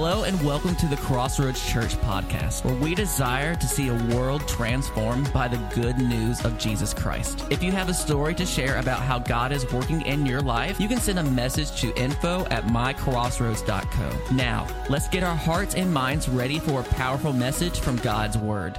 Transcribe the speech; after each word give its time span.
Hello, 0.00 0.22
and 0.22 0.40
welcome 0.42 0.76
to 0.76 0.86
the 0.86 0.96
Crossroads 0.98 1.68
Church 1.68 1.96
podcast, 1.96 2.64
where 2.64 2.76
we 2.76 2.94
desire 2.94 3.56
to 3.56 3.66
see 3.66 3.88
a 3.88 4.14
world 4.14 4.46
transformed 4.46 5.32
by 5.32 5.48
the 5.48 5.56
good 5.74 5.98
news 5.98 6.44
of 6.44 6.56
Jesus 6.56 6.94
Christ. 6.94 7.44
If 7.50 7.64
you 7.64 7.72
have 7.72 7.88
a 7.88 7.94
story 7.94 8.32
to 8.36 8.46
share 8.46 8.78
about 8.78 9.00
how 9.00 9.18
God 9.18 9.50
is 9.50 9.68
working 9.72 10.02
in 10.02 10.24
your 10.24 10.40
life, 10.40 10.78
you 10.78 10.86
can 10.86 11.00
send 11.00 11.18
a 11.18 11.24
message 11.24 11.80
to 11.80 11.92
info 12.00 12.46
at 12.46 12.66
mycrossroads.co. 12.66 14.34
Now, 14.36 14.68
let's 14.88 15.08
get 15.08 15.24
our 15.24 15.34
hearts 15.34 15.74
and 15.74 15.92
minds 15.92 16.28
ready 16.28 16.60
for 16.60 16.78
a 16.78 16.84
powerful 16.84 17.32
message 17.32 17.80
from 17.80 17.96
God's 17.96 18.38
Word. 18.38 18.78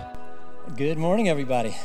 Good 0.77 0.97
morning, 0.97 1.27
everybody. 1.27 1.75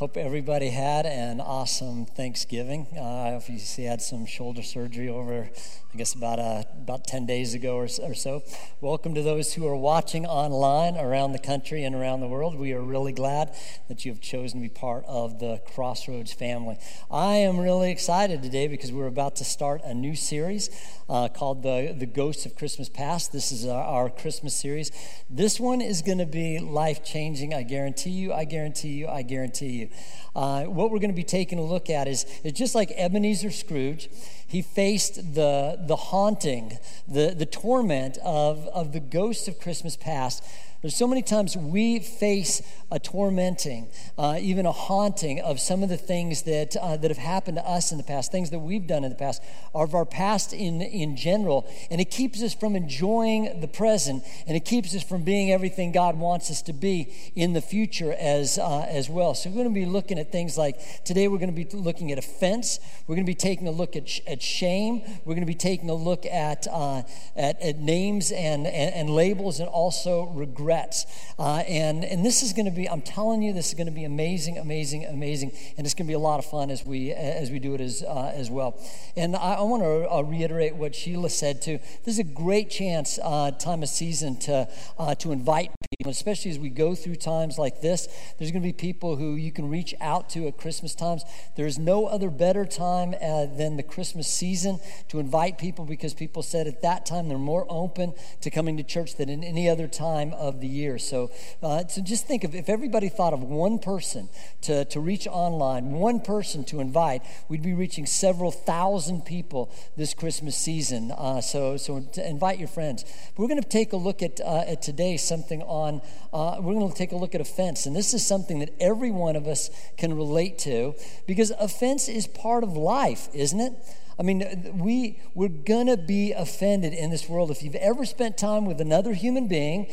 Hope 0.00 0.16
everybody 0.16 0.70
had 0.70 1.04
an 1.04 1.42
awesome 1.42 2.06
Thanksgiving. 2.06 2.86
Uh, 2.98 3.38
if 3.38 3.50
you 3.50 3.58
see, 3.58 3.86
I 3.86 3.90
had 3.90 4.00
some 4.00 4.24
shoulder 4.24 4.62
surgery 4.62 5.10
over, 5.10 5.50
I 5.92 5.96
guess 5.98 6.14
about 6.14 6.38
uh, 6.38 6.62
about 6.72 7.06
ten 7.06 7.26
days 7.26 7.52
ago 7.52 7.76
or, 7.76 7.86
or, 8.00 8.14
so. 8.14 8.42
Welcome 8.80 9.14
to 9.14 9.22
those 9.22 9.52
who 9.52 9.68
are 9.68 9.76
watching 9.76 10.24
online 10.24 10.96
around 10.96 11.32
the 11.32 11.38
country 11.38 11.84
and 11.84 11.94
around 11.94 12.20
the 12.20 12.28
world. 12.28 12.58
We 12.58 12.72
are 12.72 12.80
really 12.80 13.12
glad 13.12 13.54
that 13.88 14.06
you 14.06 14.12
have 14.12 14.22
chosen 14.22 14.62
to 14.62 14.68
be 14.70 14.72
part 14.72 15.04
of 15.06 15.38
the 15.38 15.60
Crossroads 15.74 16.32
family. 16.32 16.78
I 17.10 17.34
am 17.34 17.60
really 17.60 17.90
excited 17.90 18.42
today 18.42 18.68
because 18.68 18.90
we're 18.92 19.06
about 19.06 19.36
to 19.36 19.44
start 19.44 19.82
a 19.84 19.92
new 19.92 20.16
series 20.16 20.70
uh, 21.10 21.28
called 21.28 21.62
the 21.62 21.94
the 21.94 22.06
Ghosts 22.06 22.46
of 22.46 22.56
Christmas 22.56 22.88
Past. 22.88 23.32
This 23.32 23.52
is 23.52 23.66
our, 23.66 23.84
our 23.84 24.08
Christmas 24.08 24.54
series. 24.54 24.92
This 25.28 25.60
one 25.60 25.82
is 25.82 26.00
going 26.00 26.16
to 26.16 26.26
be 26.26 26.58
life 26.58 27.04
changing. 27.04 27.52
I 27.52 27.64
guarantee 27.64 28.12
you. 28.12 28.32
I 28.32 28.46
guarantee 28.46 28.94
you. 28.94 29.06
I 29.06 29.20
guarantee 29.20 29.72
you. 29.72 29.89
Uh, 30.34 30.64
what 30.64 30.90
we're 30.90 30.98
going 30.98 31.10
to 31.10 31.16
be 31.16 31.24
taking 31.24 31.58
a 31.58 31.64
look 31.64 31.90
at 31.90 32.06
is, 32.06 32.24
is 32.44 32.52
just 32.52 32.74
like 32.74 32.92
Ebenezer 32.96 33.50
Scrooge, 33.50 34.08
he 34.50 34.62
faced 34.62 35.34
the, 35.34 35.78
the 35.86 35.96
haunting, 35.96 36.78
the, 37.06 37.34
the 37.36 37.46
torment 37.46 38.18
of, 38.24 38.66
of 38.68 38.92
the 38.92 39.00
ghosts 39.00 39.46
of 39.46 39.60
Christmas 39.60 39.96
past 39.96 40.42
there's 40.82 40.96
so 40.96 41.06
many 41.06 41.20
times 41.20 41.58
we 41.58 41.98
face 41.98 42.62
a 42.90 42.98
tormenting, 42.98 43.88
uh, 44.16 44.38
even 44.40 44.64
a 44.64 44.72
haunting 44.72 45.38
of 45.40 45.60
some 45.60 45.82
of 45.82 45.90
the 45.90 45.98
things 45.98 46.42
that, 46.42 46.74
uh, 46.74 46.96
that 46.96 47.10
have 47.10 47.18
happened 47.18 47.58
to 47.58 47.68
us 47.68 47.92
in 47.92 47.98
the 47.98 48.04
past, 48.04 48.32
things 48.32 48.48
that 48.48 48.60
we've 48.60 48.86
done 48.86 49.04
in 49.04 49.10
the 49.10 49.16
past, 49.16 49.42
of 49.74 49.94
our 49.94 50.06
past 50.06 50.54
in, 50.54 50.80
in 50.80 51.16
general. 51.16 51.70
And 51.90 52.00
it 52.00 52.10
keeps 52.10 52.42
us 52.42 52.54
from 52.54 52.76
enjoying 52.76 53.60
the 53.60 53.68
present, 53.68 54.24
and 54.46 54.56
it 54.56 54.64
keeps 54.64 54.94
us 54.96 55.02
from 55.02 55.22
being 55.22 55.52
everything 55.52 55.92
God 55.92 56.18
wants 56.18 56.50
us 56.50 56.62
to 56.62 56.72
be 56.72 57.12
in 57.36 57.52
the 57.52 57.60
future 57.60 58.14
as, 58.18 58.56
uh, 58.56 58.86
as 58.88 59.10
well. 59.10 59.34
So 59.34 59.50
we're 59.50 59.56
going 59.56 59.74
to 59.74 59.80
be 59.80 59.86
looking 59.86 60.18
at 60.18 60.32
things 60.32 60.56
like 60.56 61.04
today 61.04 61.28
we're 61.28 61.38
going 61.38 61.54
to 61.54 61.64
be 61.64 61.76
looking 61.76 62.10
at 62.10 62.16
offense, 62.16 62.80
we're 63.06 63.16
going 63.16 63.26
to 63.26 63.30
be 63.30 63.34
taking 63.34 63.68
a 63.68 63.70
look 63.70 63.96
at, 63.96 64.08
sh- 64.08 64.22
at 64.40 64.44
shame, 64.44 65.02
we're 65.24 65.34
going 65.34 65.40
to 65.40 65.46
be 65.46 65.54
taking 65.54 65.90
a 65.90 65.94
look 65.94 66.24
at, 66.24 66.66
uh, 66.70 67.02
at, 67.36 67.60
at, 67.60 67.78
names 67.78 68.32
and, 68.32 68.66
and, 68.66 68.94
and 68.94 69.10
labels, 69.10 69.60
and 69.60 69.68
also 69.68 70.24
regrets. 70.28 71.04
Uh, 71.38 71.62
and, 71.68 72.04
and 72.04 72.24
this 72.24 72.42
is 72.42 72.54
going 72.54 72.64
to 72.64 72.70
be, 72.70 72.88
I'm 72.88 73.02
telling 73.02 73.42
you, 73.42 73.52
this 73.52 73.68
is 73.68 73.74
going 73.74 73.86
to 73.86 73.92
be 73.92 74.04
amazing, 74.04 74.56
amazing, 74.56 75.04
amazing. 75.04 75.52
And 75.76 75.86
it's 75.86 75.94
going 75.94 76.06
to 76.06 76.10
be 76.10 76.14
a 76.14 76.18
lot 76.18 76.38
of 76.38 76.46
fun 76.46 76.70
as 76.70 76.86
we, 76.86 77.12
as 77.12 77.50
we 77.50 77.58
do 77.58 77.74
it 77.74 77.82
as, 77.82 78.02
uh, 78.02 78.32
as 78.34 78.50
well. 78.50 78.82
And 79.14 79.36
I, 79.36 79.54
I 79.54 79.62
want 79.62 79.82
to 79.82 80.10
uh, 80.10 80.22
reiterate 80.22 80.74
what 80.74 80.94
Sheila 80.94 81.28
said 81.28 81.60
too. 81.60 81.78
This 82.04 82.14
is 82.14 82.18
a 82.18 82.24
great 82.24 82.70
chance, 82.70 83.18
uh, 83.22 83.50
time 83.50 83.82
of 83.82 83.90
season, 83.90 84.38
to, 84.40 84.68
uh, 84.98 85.14
to 85.16 85.32
invite 85.32 85.70
people, 85.98 86.10
especially 86.10 86.50
as 86.50 86.58
we 86.58 86.70
go 86.70 86.94
through 86.94 87.16
times 87.16 87.58
like 87.58 87.82
this. 87.82 88.08
There's 88.38 88.50
going 88.50 88.62
to 88.62 88.68
be 88.68 88.72
people 88.72 89.16
who 89.16 89.34
you 89.34 89.52
can 89.52 89.68
reach 89.68 89.94
out 90.00 90.30
to 90.30 90.48
at 90.48 90.56
Christmas 90.56 90.94
times. 90.94 91.24
There's 91.56 91.78
no 91.78 92.06
other 92.06 92.30
better 92.30 92.64
time 92.64 93.10
than 93.10 93.76
the 93.76 93.82
Christmas 93.82 94.29
season 94.30 94.80
to 95.08 95.18
invite 95.18 95.58
people 95.58 95.84
because 95.84 96.14
people 96.14 96.42
said 96.42 96.66
at 96.66 96.82
that 96.82 97.06
time 97.06 97.28
they're 97.28 97.38
more 97.38 97.66
open 97.68 98.14
to 98.40 98.50
coming 98.50 98.76
to 98.76 98.82
church 98.82 99.16
than 99.16 99.28
in 99.28 99.44
any 99.44 99.68
other 99.68 99.88
time 99.88 100.32
of 100.34 100.60
the 100.60 100.66
year. 100.66 100.98
So, 100.98 101.30
uh, 101.62 101.86
so 101.88 102.00
just 102.02 102.26
think 102.26 102.44
of 102.44 102.54
if 102.54 102.68
everybody 102.68 103.08
thought 103.08 103.32
of 103.32 103.42
one 103.42 103.78
person 103.78 104.28
to, 104.62 104.84
to 104.86 105.00
reach 105.00 105.26
online, 105.26 105.92
one 105.92 106.20
person 106.20 106.64
to 106.64 106.80
invite, 106.80 107.22
we'd 107.48 107.62
be 107.62 107.74
reaching 107.74 108.06
several 108.06 108.50
thousand 108.50 109.24
people 109.24 109.72
this 109.96 110.14
Christmas 110.14 110.56
season. 110.56 111.12
Uh, 111.12 111.40
so, 111.40 111.76
so 111.76 112.04
invite 112.16 112.58
your 112.58 112.68
friends. 112.68 113.04
We're 113.36 113.48
going 113.48 113.62
to 113.62 113.68
take 113.68 113.92
a 113.92 113.96
look 113.96 114.22
at, 114.22 114.40
uh, 114.40 114.64
at 114.66 114.82
today 114.82 115.16
something 115.16 115.62
on, 115.62 116.02
uh, 116.32 116.56
we're 116.60 116.74
going 116.74 116.90
to 116.90 116.96
take 116.96 117.12
a 117.12 117.16
look 117.16 117.34
at 117.34 117.40
offense. 117.40 117.86
And 117.86 117.94
this 117.94 118.14
is 118.14 118.26
something 118.26 118.60
that 118.60 118.74
every 118.80 119.10
one 119.10 119.36
of 119.36 119.46
us 119.46 119.70
can 119.96 120.14
relate 120.14 120.58
to 120.60 120.94
because 121.26 121.50
offense 121.58 122.08
is 122.08 122.26
part 122.26 122.64
of 122.64 122.76
life, 122.76 123.28
isn't 123.34 123.60
it? 123.60 123.72
I 124.20 124.22
mean, 124.22 124.74
we, 124.78 125.18
we're 125.34 125.48
going 125.48 125.86
to 125.86 125.96
be 125.96 126.32
offended 126.32 126.92
in 126.92 127.08
this 127.08 127.26
world. 127.26 127.50
If 127.50 127.62
you've 127.62 127.74
ever 127.76 128.04
spent 128.04 128.36
time 128.36 128.66
with 128.66 128.78
another 128.78 129.14
human 129.14 129.48
being, 129.48 129.86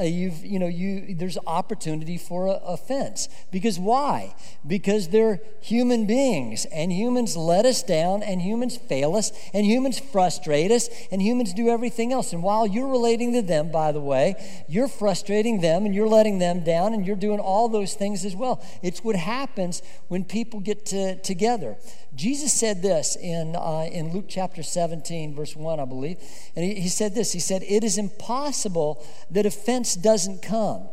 uh, 0.00 0.04
you've, 0.04 0.42
you 0.46 0.58
know, 0.58 0.66
you, 0.66 1.14
there's 1.14 1.36
opportunity 1.46 2.16
for 2.16 2.58
offense. 2.64 3.28
Because 3.52 3.78
why? 3.78 4.34
Because 4.66 5.08
they're 5.08 5.40
human 5.60 6.06
beings, 6.06 6.64
and 6.72 6.90
humans 6.90 7.36
let 7.36 7.66
us 7.66 7.82
down, 7.82 8.22
and 8.22 8.40
humans 8.40 8.78
fail 8.78 9.14
us, 9.14 9.30
and 9.52 9.66
humans 9.66 9.98
frustrate 9.98 10.70
us, 10.70 10.88
and 11.12 11.20
humans 11.20 11.52
do 11.52 11.68
everything 11.68 12.14
else. 12.14 12.32
And 12.32 12.42
while 12.42 12.66
you're 12.66 12.88
relating 12.88 13.34
to 13.34 13.42
them, 13.42 13.70
by 13.70 13.92
the 13.92 14.00
way, 14.00 14.36
you're 14.70 14.88
frustrating 14.88 15.60
them, 15.60 15.84
and 15.84 15.94
you're 15.94 16.08
letting 16.08 16.38
them 16.38 16.64
down, 16.64 16.94
and 16.94 17.06
you're 17.06 17.14
doing 17.14 17.40
all 17.40 17.68
those 17.68 17.92
things 17.92 18.24
as 18.24 18.34
well. 18.34 18.64
It's 18.82 19.04
what 19.04 19.16
happens 19.16 19.82
when 20.08 20.24
people 20.24 20.60
get 20.60 20.86
to, 20.86 21.16
together. 21.16 21.76
Jesus 22.16 22.52
said 22.52 22.80
this 22.80 23.14
in, 23.14 23.54
uh, 23.54 23.88
in 23.92 24.12
Luke 24.12 24.24
chapter 24.26 24.62
17, 24.62 25.34
verse 25.34 25.54
1, 25.54 25.78
I 25.78 25.84
believe. 25.84 26.16
And 26.56 26.64
he, 26.64 26.80
he 26.80 26.88
said 26.88 27.14
this 27.14 27.32
He 27.32 27.40
said, 27.40 27.62
It 27.62 27.84
is 27.84 27.98
impossible 27.98 29.06
that 29.30 29.46
offense 29.46 29.94
doesn't 29.94 30.42
come. 30.42 30.88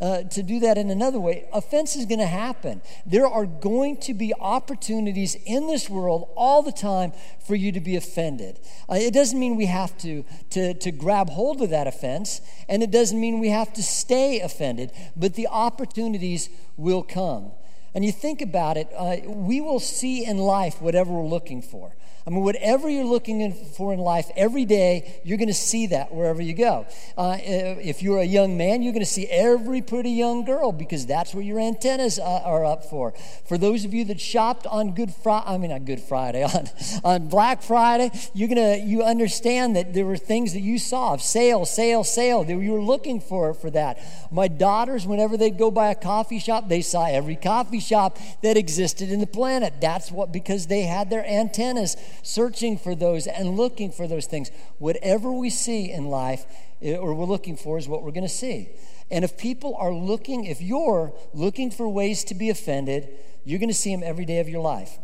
Uh, 0.00 0.24
to 0.24 0.42
do 0.42 0.58
that 0.58 0.76
in 0.76 0.90
another 0.90 1.20
way, 1.20 1.44
offense 1.52 1.94
is 1.94 2.04
going 2.04 2.18
to 2.18 2.26
happen. 2.26 2.82
There 3.06 3.28
are 3.28 3.46
going 3.46 3.96
to 3.98 4.12
be 4.12 4.34
opportunities 4.34 5.36
in 5.46 5.68
this 5.68 5.88
world 5.88 6.28
all 6.36 6.62
the 6.62 6.72
time 6.72 7.12
for 7.46 7.54
you 7.54 7.70
to 7.70 7.80
be 7.80 7.94
offended. 7.94 8.58
Uh, 8.90 8.96
it 8.96 9.14
doesn't 9.14 9.38
mean 9.38 9.54
we 9.54 9.66
have 9.66 9.96
to, 9.98 10.24
to, 10.50 10.74
to 10.74 10.90
grab 10.90 11.30
hold 11.30 11.62
of 11.62 11.70
that 11.70 11.86
offense, 11.86 12.40
and 12.68 12.82
it 12.82 12.90
doesn't 12.90 13.18
mean 13.20 13.38
we 13.38 13.50
have 13.50 13.72
to 13.74 13.84
stay 13.84 14.40
offended, 14.40 14.90
but 15.16 15.34
the 15.34 15.46
opportunities 15.46 16.50
will 16.76 17.04
come 17.04 17.52
and 17.94 18.04
you 18.04 18.12
think 18.12 18.42
about 18.42 18.76
it, 18.76 18.88
uh, 18.96 19.16
we 19.26 19.60
will 19.60 19.80
see 19.80 20.24
in 20.24 20.38
life 20.38 20.80
whatever 20.80 21.12
we're 21.12 21.28
looking 21.28 21.62
for. 21.62 21.94
I 22.26 22.30
mean, 22.30 22.42
whatever 22.42 22.88
you're 22.88 23.04
looking 23.04 23.52
for 23.52 23.92
in 23.92 23.98
life, 23.98 24.30
every 24.34 24.64
day 24.64 25.20
you're 25.24 25.36
going 25.36 25.48
to 25.48 25.54
see 25.54 25.88
that 25.88 26.14
wherever 26.14 26.40
you 26.40 26.54
go. 26.54 26.86
Uh, 27.18 27.36
if 27.38 28.02
you're 28.02 28.20
a 28.20 28.24
young 28.24 28.56
man, 28.56 28.82
you're 28.82 28.94
going 28.94 29.04
to 29.04 29.10
see 29.10 29.26
every 29.26 29.82
pretty 29.82 30.12
young 30.12 30.46
girl 30.46 30.72
because 30.72 31.04
that's 31.04 31.34
what 31.34 31.44
your 31.44 31.60
antennas 31.60 32.18
uh, 32.18 32.40
are 32.44 32.64
up 32.64 32.86
for. 32.86 33.12
For 33.46 33.58
those 33.58 33.84
of 33.84 33.92
you 33.92 34.06
that 34.06 34.20
shopped 34.20 34.66
on 34.66 34.94
Good 34.94 35.12
Friday, 35.12 35.44
I 35.46 35.58
mean, 35.58 35.70
not 35.70 35.84
Good 35.84 36.00
Friday, 36.00 36.42
on, 36.54 36.66
on 37.04 37.28
Black 37.28 37.62
Friday, 37.62 38.10
you're 38.32 38.48
going 38.48 38.80
to, 38.80 38.86
you 38.86 39.02
understand 39.02 39.76
that 39.76 39.92
there 39.92 40.06
were 40.06 40.16
things 40.16 40.54
that 40.54 40.60
you 40.60 40.78
saw 40.78 41.18
sale, 41.18 41.66
sale, 41.66 42.04
sale, 42.04 42.48
you 42.48 42.72
were 42.72 42.80
looking 42.80 43.20
for 43.20 43.52
for 43.52 43.68
that. 43.70 43.98
My 44.30 44.48
daughters, 44.48 45.06
whenever 45.06 45.36
they'd 45.36 45.58
go 45.58 45.70
by 45.70 45.90
a 45.90 45.94
coffee 45.94 46.38
shop, 46.38 46.68
they 46.70 46.80
saw 46.80 47.06
every 47.06 47.36
coffee 47.36 47.80
shop 47.80 48.18
that 48.42 48.56
existed 48.56 49.10
in 49.10 49.20
the 49.20 49.26
planet. 49.26 49.74
That's 49.82 50.10
what, 50.10 50.32
because 50.32 50.68
they 50.68 50.82
had 50.82 51.10
their 51.10 51.24
antennas 51.26 51.96
searching 52.22 52.78
for 52.78 52.94
those 52.94 53.26
and 53.26 53.56
looking 53.56 53.90
for 53.90 54.06
those 54.06 54.26
things. 54.26 54.50
Whatever 54.78 55.32
we 55.32 55.50
see 55.50 55.90
in 55.90 56.06
life 56.06 56.44
eh, 56.82 56.96
or 56.96 57.14
we're 57.14 57.24
looking 57.24 57.56
for 57.56 57.78
is 57.78 57.88
what 57.88 58.02
we're 58.02 58.12
going 58.12 58.26
to 58.26 58.28
see. 58.28 58.68
And 59.10 59.24
if 59.24 59.36
people 59.36 59.76
are 59.76 59.92
looking, 59.92 60.44
if 60.44 60.60
you're 60.60 61.12
looking 61.32 61.70
for 61.70 61.88
ways 61.88 62.24
to 62.24 62.34
be 62.34 62.50
offended, 62.50 63.08
you're 63.44 63.58
going 63.58 63.68
to 63.68 63.74
see 63.74 63.94
them 63.94 64.02
every 64.04 64.24
day 64.24 64.40
of 64.40 64.48
your 64.48 64.62
life. 64.62 64.98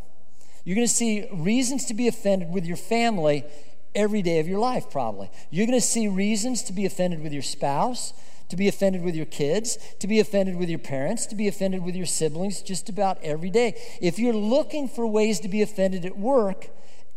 You're 0.65 0.75
going 0.75 0.87
to 0.87 0.93
see 0.93 1.29
reasons 1.33 1.87
to 1.87 1.95
be 1.95 2.09
offended 2.09 2.51
with 2.51 2.65
your 2.65 2.77
family 2.77 3.45
every 3.95 4.23
day 4.23 4.41
of 4.41 4.49
your 4.49 4.59
life, 4.59 4.91
probably. 4.91 5.31
You're 5.51 5.67
going 5.67 5.79
to 5.79 5.85
see 5.87 6.09
reasons 6.09 6.63
to 6.65 6.73
be 6.73 6.87
offended 6.87 7.23
with 7.23 7.33
your 7.33 7.43
spouse, 7.43 8.13
to 8.49 8.57
be 8.57 8.69
offended 8.69 9.03
with 9.03 9.15
your 9.15 9.27
kids, 9.27 9.79
to 10.01 10.07
be 10.07 10.21
offended 10.21 10.57
with 10.57 10.69
your 10.69 10.79
parents, 10.79 11.27
to 11.27 11.35
be 11.35 11.49
offended 11.49 11.85
with 11.85 11.95
your 11.95 12.07
siblings 12.07 12.63
just 12.63 12.89
about 12.89 13.19
every 13.23 13.51
day. 13.51 13.81
If 14.01 14.19
you're 14.19 14.35
looking 14.35 14.89
for 14.89 15.07
ways 15.07 15.41
to 15.41 15.49
be 15.49 15.63
offended 15.63 16.05
at 16.05 16.19
work, 16.19 16.69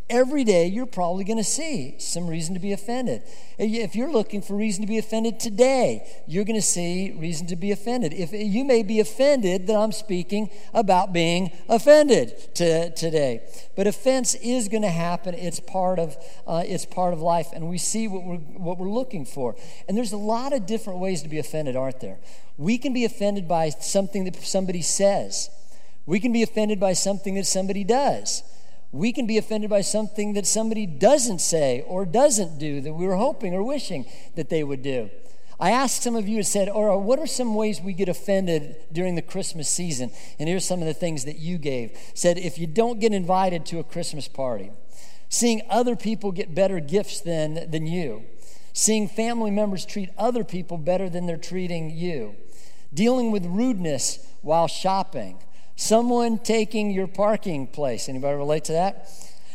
every 0.09 0.43
day 0.43 0.67
you're 0.67 0.85
probably 0.85 1.23
going 1.23 1.37
to 1.37 1.43
see 1.43 1.95
some 1.97 2.27
reason 2.27 2.53
to 2.53 2.59
be 2.59 2.73
offended. 2.73 3.23
If 3.57 3.95
you're 3.95 4.11
looking 4.11 4.41
for 4.41 4.55
reason 4.55 4.81
to 4.81 4.87
be 4.87 4.97
offended 4.97 5.39
today, 5.39 6.07
you're 6.27 6.43
going 6.43 6.59
to 6.59 6.61
see 6.61 7.11
reason 7.11 7.47
to 7.47 7.55
be 7.55 7.71
offended. 7.71 8.13
If 8.13 8.31
you 8.33 8.63
may 8.65 8.83
be 8.83 8.99
offended 8.99 9.67
that 9.67 9.75
I'm 9.75 9.91
speaking 9.91 10.49
about 10.73 11.13
being 11.13 11.51
offended 11.69 12.55
to, 12.55 12.89
today, 12.91 13.41
but 13.75 13.87
offense 13.87 14.35
is 14.35 14.67
going 14.67 14.83
to 14.83 14.89
happen. 14.89 15.35
It's 15.35 15.59
part 15.59 15.99
of 15.99 16.17
uh, 16.47 16.63
it's 16.65 16.85
part 16.85 17.13
of 17.13 17.21
life, 17.21 17.47
and 17.53 17.69
we 17.69 17.77
see 17.77 18.07
what 18.07 18.23
we're 18.23 18.37
what 18.37 18.77
we're 18.77 18.89
looking 18.89 19.25
for. 19.25 19.55
And 19.87 19.97
there's 19.97 20.13
a 20.13 20.17
lot 20.17 20.53
of 20.53 20.65
different 20.65 20.99
ways 20.99 21.21
to 21.23 21.29
be 21.29 21.39
offended, 21.39 21.75
aren't 21.75 21.99
there? 21.99 22.17
We 22.57 22.77
can 22.77 22.93
be 22.93 23.05
offended 23.05 23.47
by 23.47 23.69
something 23.69 24.25
that 24.25 24.35
somebody 24.35 24.81
says. 24.81 25.49
We 26.05 26.19
can 26.19 26.33
be 26.33 26.43
offended 26.43 26.79
by 26.79 26.93
something 26.93 27.35
that 27.35 27.45
somebody 27.45 27.83
does. 27.83 28.43
We 28.93 29.11
can 29.11 29.25
be 29.25 29.39
offended 29.39 29.71
by 29.71 29.81
something 29.81 30.33
that 30.33 30.45
somebody 30.45 30.85
doesn't 30.85 31.39
say 31.39 31.83
or 31.87 32.05
doesn't 32.05 32.59
do 32.59 32.79
that 32.81 32.93
we 32.93 33.07
were 33.07 33.15
hoping 33.15 33.55
or 33.55 33.63
wishing 33.63 34.05
that 34.35 34.49
they 34.49 34.63
would 34.63 34.83
do. 34.83 35.09
I 35.59 35.71
asked 35.71 36.03
some 36.03 36.15
of 36.15 36.27
you 36.27 36.37
and 36.37 36.45
said, 36.45 36.69
or 36.69 36.95
what 36.99 37.17
are 37.17 37.25
some 37.25 37.55
ways 37.55 37.81
we 37.81 37.93
get 37.93 38.07
offended 38.07 38.75
during 38.91 39.15
the 39.15 39.21
Christmas 39.23 39.67
season? 39.67 40.11
And 40.37 40.47
here's 40.47 40.65
some 40.65 40.79
of 40.79 40.85
the 40.85 40.93
things 40.93 41.25
that 41.25 41.39
you 41.39 41.57
gave. 41.57 41.97
Said, 42.13 42.37
if 42.37 42.59
you 42.59 42.67
don't 42.67 42.99
get 42.99 43.13
invited 43.13 43.65
to 43.67 43.79
a 43.79 43.83
Christmas 43.83 44.27
party, 44.27 44.71
seeing 45.27 45.63
other 45.69 45.95
people 45.95 46.31
get 46.31 46.53
better 46.53 46.79
gifts 46.79 47.19
than, 47.19 47.71
than 47.71 47.87
you, 47.87 48.23
seeing 48.73 49.07
family 49.07 49.51
members 49.51 49.85
treat 49.85 50.09
other 50.19 50.43
people 50.43 50.77
better 50.77 51.09
than 51.09 51.25
they're 51.25 51.37
treating 51.37 51.89
you, 51.89 52.35
dealing 52.93 53.31
with 53.31 53.45
rudeness 53.45 54.27
while 54.41 54.67
shopping, 54.67 55.39
someone 55.75 56.39
taking 56.39 56.91
your 56.91 57.07
parking 57.07 57.67
place. 57.67 58.09
Anybody 58.09 58.37
relate 58.37 58.63
to 58.65 58.73
that? 58.73 59.09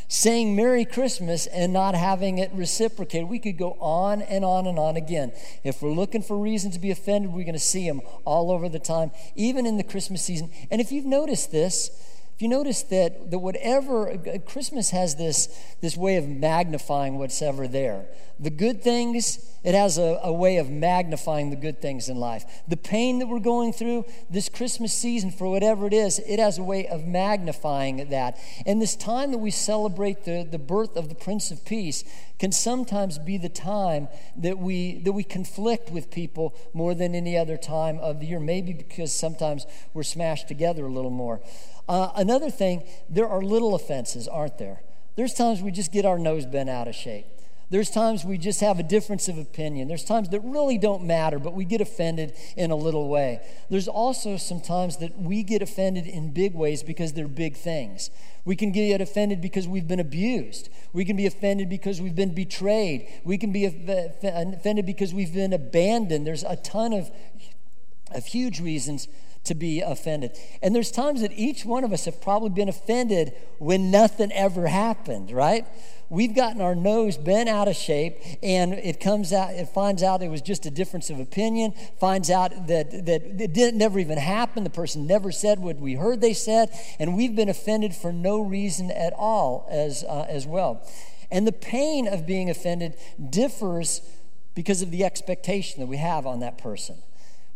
saying 0.08 0.56
Merry 0.56 0.86
Christmas 0.86 1.46
and 1.46 1.72
not 1.72 1.94
having 1.94 2.38
it 2.38 2.50
reciprocated. 2.54 3.28
We 3.28 3.38
could 3.38 3.58
go 3.58 3.72
on 3.78 4.22
and 4.22 4.44
on 4.44 4.66
and 4.66 4.78
on 4.78 4.96
again. 4.96 5.32
If 5.62 5.82
we're 5.82 5.92
looking 5.92 6.22
for 6.22 6.36
reasons 6.38 6.74
to 6.74 6.80
be 6.80 6.90
offended, 6.90 7.30
we're 7.30 7.44
going 7.44 7.52
to 7.52 7.58
see 7.58 7.86
them 7.86 8.00
all 8.24 8.50
over 8.50 8.68
the 8.70 8.78
time, 8.78 9.10
even 9.36 9.66
in 9.66 9.76
the 9.76 9.84
Christmas 9.84 10.22
season. 10.22 10.50
And 10.70 10.80
if 10.80 10.90
you've 10.90 11.04
noticed 11.04 11.52
this, 11.52 11.90
if 12.38 12.42
you 12.42 12.46
notice 12.46 12.84
that, 12.84 13.32
that 13.32 13.40
whatever, 13.40 14.12
uh, 14.12 14.38
Christmas 14.46 14.90
has 14.90 15.16
this, 15.16 15.48
this 15.80 15.96
way 15.96 16.14
of 16.18 16.28
magnifying 16.28 17.18
what's 17.18 17.42
ever 17.42 17.66
there. 17.66 18.06
The 18.38 18.48
good 18.48 18.80
things, 18.80 19.44
it 19.64 19.74
has 19.74 19.98
a, 19.98 20.20
a 20.22 20.32
way 20.32 20.58
of 20.58 20.70
magnifying 20.70 21.50
the 21.50 21.56
good 21.56 21.82
things 21.82 22.08
in 22.08 22.16
life. 22.16 22.44
The 22.68 22.76
pain 22.76 23.18
that 23.18 23.26
we're 23.26 23.40
going 23.40 23.72
through, 23.72 24.04
this 24.30 24.48
Christmas 24.48 24.94
season, 24.94 25.32
for 25.32 25.50
whatever 25.50 25.88
it 25.88 25.92
is, 25.92 26.20
it 26.20 26.38
has 26.38 26.58
a 26.58 26.62
way 26.62 26.86
of 26.86 27.04
magnifying 27.04 28.08
that. 28.10 28.38
And 28.64 28.80
this 28.80 28.94
time 28.94 29.32
that 29.32 29.38
we 29.38 29.50
celebrate 29.50 30.24
the, 30.24 30.46
the 30.48 30.60
birth 30.60 30.96
of 30.96 31.08
the 31.08 31.16
Prince 31.16 31.50
of 31.50 31.64
Peace 31.64 32.04
can 32.38 32.52
sometimes 32.52 33.18
be 33.18 33.36
the 33.36 33.48
time 33.48 34.06
that 34.36 34.60
we, 34.60 34.98
that 34.98 35.10
we 35.10 35.24
conflict 35.24 35.90
with 35.90 36.12
people 36.12 36.54
more 36.72 36.94
than 36.94 37.16
any 37.16 37.36
other 37.36 37.56
time 37.56 37.98
of 37.98 38.20
the 38.20 38.26
year. 38.26 38.38
Maybe 38.38 38.72
because 38.72 39.12
sometimes 39.12 39.66
we're 39.92 40.04
smashed 40.04 40.46
together 40.46 40.86
a 40.86 40.92
little 40.92 41.10
more. 41.10 41.40
Uh, 41.88 42.10
another 42.16 42.50
thing, 42.50 42.84
there 43.08 43.28
are 43.28 43.42
little 43.42 43.74
offenses, 43.74 44.28
aren't 44.28 44.58
there? 44.58 44.82
There's 45.16 45.34
times 45.34 45.62
we 45.62 45.70
just 45.70 45.90
get 45.90 46.04
our 46.04 46.18
nose 46.18 46.46
bent 46.46 46.68
out 46.68 46.86
of 46.86 46.94
shape. 46.94 47.26
There's 47.70 47.90
times 47.90 48.24
we 48.24 48.38
just 48.38 48.60
have 48.60 48.78
a 48.78 48.82
difference 48.82 49.28
of 49.28 49.36
opinion. 49.36 49.88
There's 49.88 50.04
times 50.04 50.30
that 50.30 50.40
really 50.40 50.78
don't 50.78 51.04
matter, 51.04 51.38
but 51.38 51.52
we 51.52 51.66
get 51.66 51.82
offended 51.82 52.34
in 52.56 52.70
a 52.70 52.76
little 52.76 53.08
way. 53.08 53.40
There's 53.68 53.88
also 53.88 54.38
some 54.38 54.60
times 54.60 54.98
that 54.98 55.18
we 55.18 55.42
get 55.42 55.60
offended 55.60 56.06
in 56.06 56.32
big 56.32 56.54
ways 56.54 56.82
because 56.82 57.12
they're 57.12 57.28
big 57.28 57.56
things. 57.56 58.10
We 58.46 58.56
can 58.56 58.72
get 58.72 59.02
offended 59.02 59.42
because 59.42 59.68
we've 59.68 59.86
been 59.86 60.00
abused. 60.00 60.70
We 60.94 61.04
can 61.04 61.16
be 61.16 61.26
offended 61.26 61.68
because 61.68 62.00
we've 62.00 62.14
been 62.14 62.34
betrayed. 62.34 63.06
We 63.22 63.36
can 63.36 63.52
be 63.52 63.66
offended 63.66 64.86
because 64.86 65.12
we've 65.12 65.34
been 65.34 65.52
abandoned. 65.52 66.26
There's 66.26 66.44
a 66.44 66.56
ton 66.56 66.94
of, 66.94 67.10
of 68.14 68.24
huge 68.24 68.60
reasons 68.60 69.08
to 69.44 69.54
be 69.54 69.80
offended. 69.80 70.32
And 70.62 70.74
there's 70.74 70.90
times 70.90 71.22
that 71.22 71.32
each 71.32 71.64
one 71.64 71.84
of 71.84 71.92
us 71.92 72.04
have 72.04 72.20
probably 72.20 72.50
been 72.50 72.68
offended 72.68 73.32
when 73.58 73.90
nothing 73.90 74.30
ever 74.32 74.66
happened, 74.66 75.30
right? 75.30 75.66
We've 76.10 76.34
gotten 76.34 76.62
our 76.62 76.74
nose 76.74 77.18
bent 77.18 77.50
out 77.50 77.68
of 77.68 77.76
shape, 77.76 78.16
and 78.42 78.72
it 78.72 78.98
comes 78.98 79.32
out, 79.32 79.50
it 79.50 79.68
finds 79.68 80.02
out 80.02 80.22
it 80.22 80.30
was 80.30 80.40
just 80.40 80.64
a 80.64 80.70
difference 80.70 81.10
of 81.10 81.20
opinion, 81.20 81.74
finds 82.00 82.30
out 82.30 82.68
that, 82.68 82.90
that 83.04 83.22
it 83.22 83.52
didn't 83.52 83.76
never 83.76 83.98
even 83.98 84.16
happen. 84.16 84.64
The 84.64 84.70
person 84.70 85.06
never 85.06 85.30
said 85.30 85.58
what 85.58 85.76
we 85.76 85.94
heard 85.94 86.22
they 86.22 86.32
said, 86.32 86.70
and 86.98 87.14
we've 87.14 87.36
been 87.36 87.50
offended 87.50 87.94
for 87.94 88.10
no 88.10 88.40
reason 88.40 88.90
at 88.90 89.12
all 89.12 89.66
as, 89.70 90.02
uh, 90.04 90.26
as 90.30 90.46
well. 90.46 90.82
And 91.30 91.46
the 91.46 91.52
pain 91.52 92.08
of 92.08 92.26
being 92.26 92.48
offended 92.48 92.96
differs 93.28 94.00
because 94.54 94.80
of 94.80 94.90
the 94.90 95.04
expectation 95.04 95.80
that 95.80 95.86
we 95.86 95.98
have 95.98 96.26
on 96.26 96.40
that 96.40 96.56
person. 96.56 96.96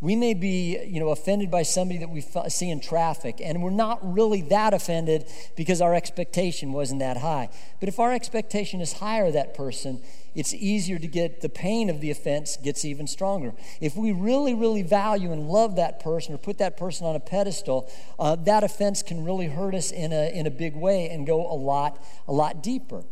We 0.02 0.16
may 0.16 0.34
be, 0.34 0.84
you 0.84 0.98
know, 0.98 1.10
offended 1.10 1.48
by 1.48 1.62
somebody 1.62 2.00
that 2.00 2.10
we 2.10 2.22
see 2.48 2.70
in 2.70 2.80
traffic, 2.80 3.40
and 3.40 3.62
we're 3.62 3.70
not 3.70 4.00
really 4.02 4.42
that 4.42 4.74
offended 4.74 5.26
because 5.54 5.80
our 5.80 5.94
expectation 5.94 6.72
wasn't 6.72 6.98
that 6.98 7.18
high. 7.18 7.50
But 7.78 7.88
if 7.88 8.00
our 8.00 8.12
expectation 8.12 8.80
is 8.80 8.94
higher 8.94 9.30
that 9.30 9.54
person, 9.54 10.02
it's 10.34 10.52
easier 10.54 10.98
to 10.98 11.06
get 11.06 11.40
the 11.40 11.48
pain 11.48 11.88
of 11.88 12.00
the 12.00 12.10
offense 12.10 12.56
gets 12.56 12.84
even 12.84 13.06
stronger. 13.06 13.54
If 13.80 13.94
we 13.94 14.10
really, 14.10 14.54
really 14.54 14.82
value 14.82 15.30
and 15.30 15.48
love 15.48 15.76
that 15.76 16.00
person 16.00 16.34
or 16.34 16.38
put 16.38 16.58
that 16.58 16.76
person 16.76 17.06
on 17.06 17.14
a 17.14 17.20
pedestal, 17.20 17.88
uh, 18.18 18.34
that 18.34 18.64
offense 18.64 19.04
can 19.04 19.22
really 19.22 19.46
hurt 19.46 19.72
us 19.72 19.92
in 19.92 20.12
a, 20.12 20.36
in 20.36 20.48
a 20.48 20.50
big 20.50 20.74
way 20.74 21.10
and 21.10 21.28
go 21.28 21.46
a 21.46 21.54
lot, 21.54 22.04
a 22.26 22.32
lot 22.32 22.60
deeper. 22.60 23.04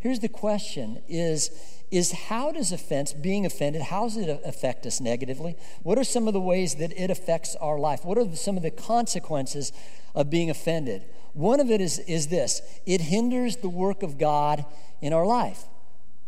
Here's 0.00 0.18
the 0.18 0.28
question 0.28 1.00
is 1.08 1.52
is 1.92 2.10
how 2.12 2.50
does 2.50 2.72
offense, 2.72 3.12
being 3.12 3.44
offended, 3.44 3.82
how 3.82 4.04
does 4.04 4.16
it 4.16 4.40
affect 4.46 4.86
us 4.86 4.98
negatively? 4.98 5.54
What 5.82 5.98
are 5.98 6.04
some 6.04 6.26
of 6.26 6.32
the 6.32 6.40
ways 6.40 6.76
that 6.76 6.90
it 6.98 7.10
affects 7.10 7.54
our 7.56 7.78
life? 7.78 8.02
What 8.04 8.16
are 8.16 8.34
some 8.34 8.56
of 8.56 8.62
the 8.62 8.70
consequences 8.70 9.72
of 10.14 10.30
being 10.30 10.48
offended? 10.48 11.04
One 11.34 11.60
of 11.60 11.70
it 11.70 11.82
is, 11.82 11.98
is 12.00 12.28
this 12.28 12.62
it 12.86 13.02
hinders 13.02 13.56
the 13.56 13.68
work 13.68 14.02
of 14.02 14.18
God 14.18 14.64
in 15.02 15.12
our 15.12 15.26
life. 15.26 15.64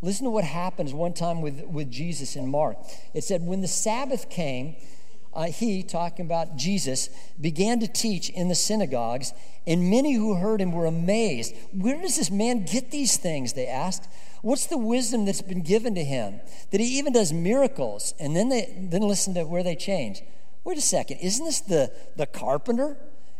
Listen 0.02 0.24
to 0.24 0.30
what 0.30 0.44
happens 0.44 0.92
one 0.92 1.14
time 1.14 1.40
with, 1.40 1.64
with 1.64 1.90
Jesus 1.90 2.36
in 2.36 2.46
Mark. 2.50 2.76
It 3.14 3.24
said, 3.24 3.46
When 3.46 3.62
the 3.62 3.68
Sabbath 3.68 4.28
came, 4.28 4.76
uh, 5.32 5.44
he, 5.46 5.82
talking 5.82 6.26
about 6.26 6.56
Jesus, 6.56 7.08
began 7.40 7.80
to 7.80 7.88
teach 7.88 8.28
in 8.28 8.48
the 8.48 8.54
synagogues, 8.54 9.32
and 9.66 9.90
many 9.90 10.12
who 10.12 10.34
heard 10.34 10.60
him 10.60 10.72
were 10.72 10.84
amazed. 10.84 11.54
Where 11.72 12.00
does 12.02 12.16
this 12.16 12.30
man 12.30 12.66
get 12.66 12.90
these 12.90 13.16
things? 13.16 13.54
They 13.54 13.66
asked. 13.66 14.06
What's 14.44 14.66
the 14.66 14.76
wisdom 14.76 15.24
that's 15.24 15.40
been 15.40 15.62
given 15.62 15.94
to 15.94 16.04
him 16.04 16.42
that 16.70 16.78
he 16.78 16.98
even 16.98 17.14
does 17.14 17.32
miracles? 17.32 18.12
And 18.20 18.36
then 18.36 18.50
they 18.50 18.76
then 18.78 19.00
listen 19.00 19.32
to 19.34 19.44
where 19.44 19.62
they 19.62 19.74
change. 19.74 20.22
Wait 20.64 20.76
a 20.76 20.82
second, 20.82 21.16
isn't 21.20 21.46
this 21.46 21.60
the, 21.60 21.90
the 22.16 22.26
carpenter? 22.26 22.98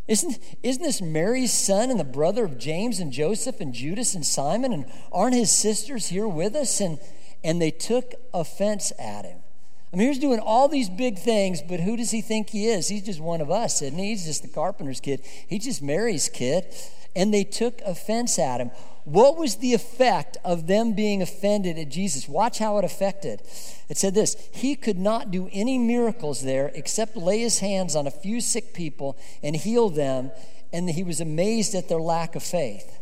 Isn't, 0.08 0.38
isn't 0.62 0.82
this 0.82 1.02
Mary's 1.02 1.52
son 1.52 1.90
and 1.90 2.00
the 2.00 2.04
brother 2.04 2.46
of 2.46 2.56
James 2.56 3.00
and 3.00 3.12
Joseph 3.12 3.60
and 3.60 3.74
Judas 3.74 4.14
and 4.14 4.24
Simon? 4.24 4.72
And 4.72 4.86
aren't 5.12 5.34
his 5.34 5.50
sisters 5.50 6.06
here 6.06 6.26
with 6.26 6.56
us? 6.56 6.80
And, 6.80 6.98
and 7.42 7.60
they 7.60 7.70
took 7.70 8.14
offense 8.32 8.90
at 8.98 9.26
him. 9.26 9.40
I 9.94 9.96
mean, 9.96 10.08
he's 10.08 10.18
doing 10.18 10.40
all 10.40 10.66
these 10.66 10.88
big 10.88 11.20
things, 11.20 11.62
but 11.62 11.78
who 11.78 11.96
does 11.96 12.10
he 12.10 12.20
think 12.20 12.50
he 12.50 12.66
is? 12.66 12.88
He's 12.88 13.04
just 13.04 13.20
one 13.20 13.40
of 13.40 13.48
us, 13.48 13.80
isn't 13.80 13.96
he? 13.96 14.08
He's 14.08 14.24
just 14.24 14.42
the 14.42 14.48
carpenter's 14.48 14.98
kid. 14.98 15.20
He's 15.46 15.62
just 15.66 15.82
Mary's 15.82 16.28
kid. 16.28 16.66
And 17.14 17.32
they 17.32 17.44
took 17.44 17.80
offense 17.82 18.36
at 18.40 18.60
him. 18.60 18.72
What 19.04 19.36
was 19.36 19.56
the 19.56 19.72
effect 19.72 20.36
of 20.44 20.66
them 20.66 20.94
being 20.94 21.22
offended 21.22 21.78
at 21.78 21.90
Jesus? 21.90 22.28
Watch 22.28 22.58
how 22.58 22.76
it 22.78 22.84
affected. 22.84 23.40
It 23.88 23.96
said 23.96 24.14
this 24.14 24.34
He 24.52 24.74
could 24.74 24.98
not 24.98 25.30
do 25.30 25.48
any 25.52 25.78
miracles 25.78 26.42
there 26.42 26.72
except 26.74 27.16
lay 27.16 27.38
his 27.38 27.60
hands 27.60 27.94
on 27.94 28.08
a 28.08 28.10
few 28.10 28.40
sick 28.40 28.74
people 28.74 29.16
and 29.44 29.54
heal 29.54 29.90
them, 29.90 30.32
and 30.72 30.90
he 30.90 31.04
was 31.04 31.20
amazed 31.20 31.72
at 31.76 31.88
their 31.88 32.00
lack 32.00 32.34
of 32.34 32.42
faith. 32.42 32.98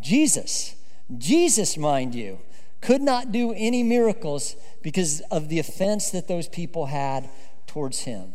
Jesus, 0.00 0.76
Jesus, 1.18 1.76
mind 1.76 2.14
you, 2.14 2.38
could 2.82 3.00
not 3.00 3.32
do 3.32 3.54
any 3.56 3.82
miracles 3.82 4.56
because 4.82 5.20
of 5.30 5.48
the 5.48 5.58
offense 5.58 6.10
that 6.10 6.28
those 6.28 6.48
people 6.48 6.86
had 6.86 7.30
towards 7.66 8.00
him. 8.00 8.34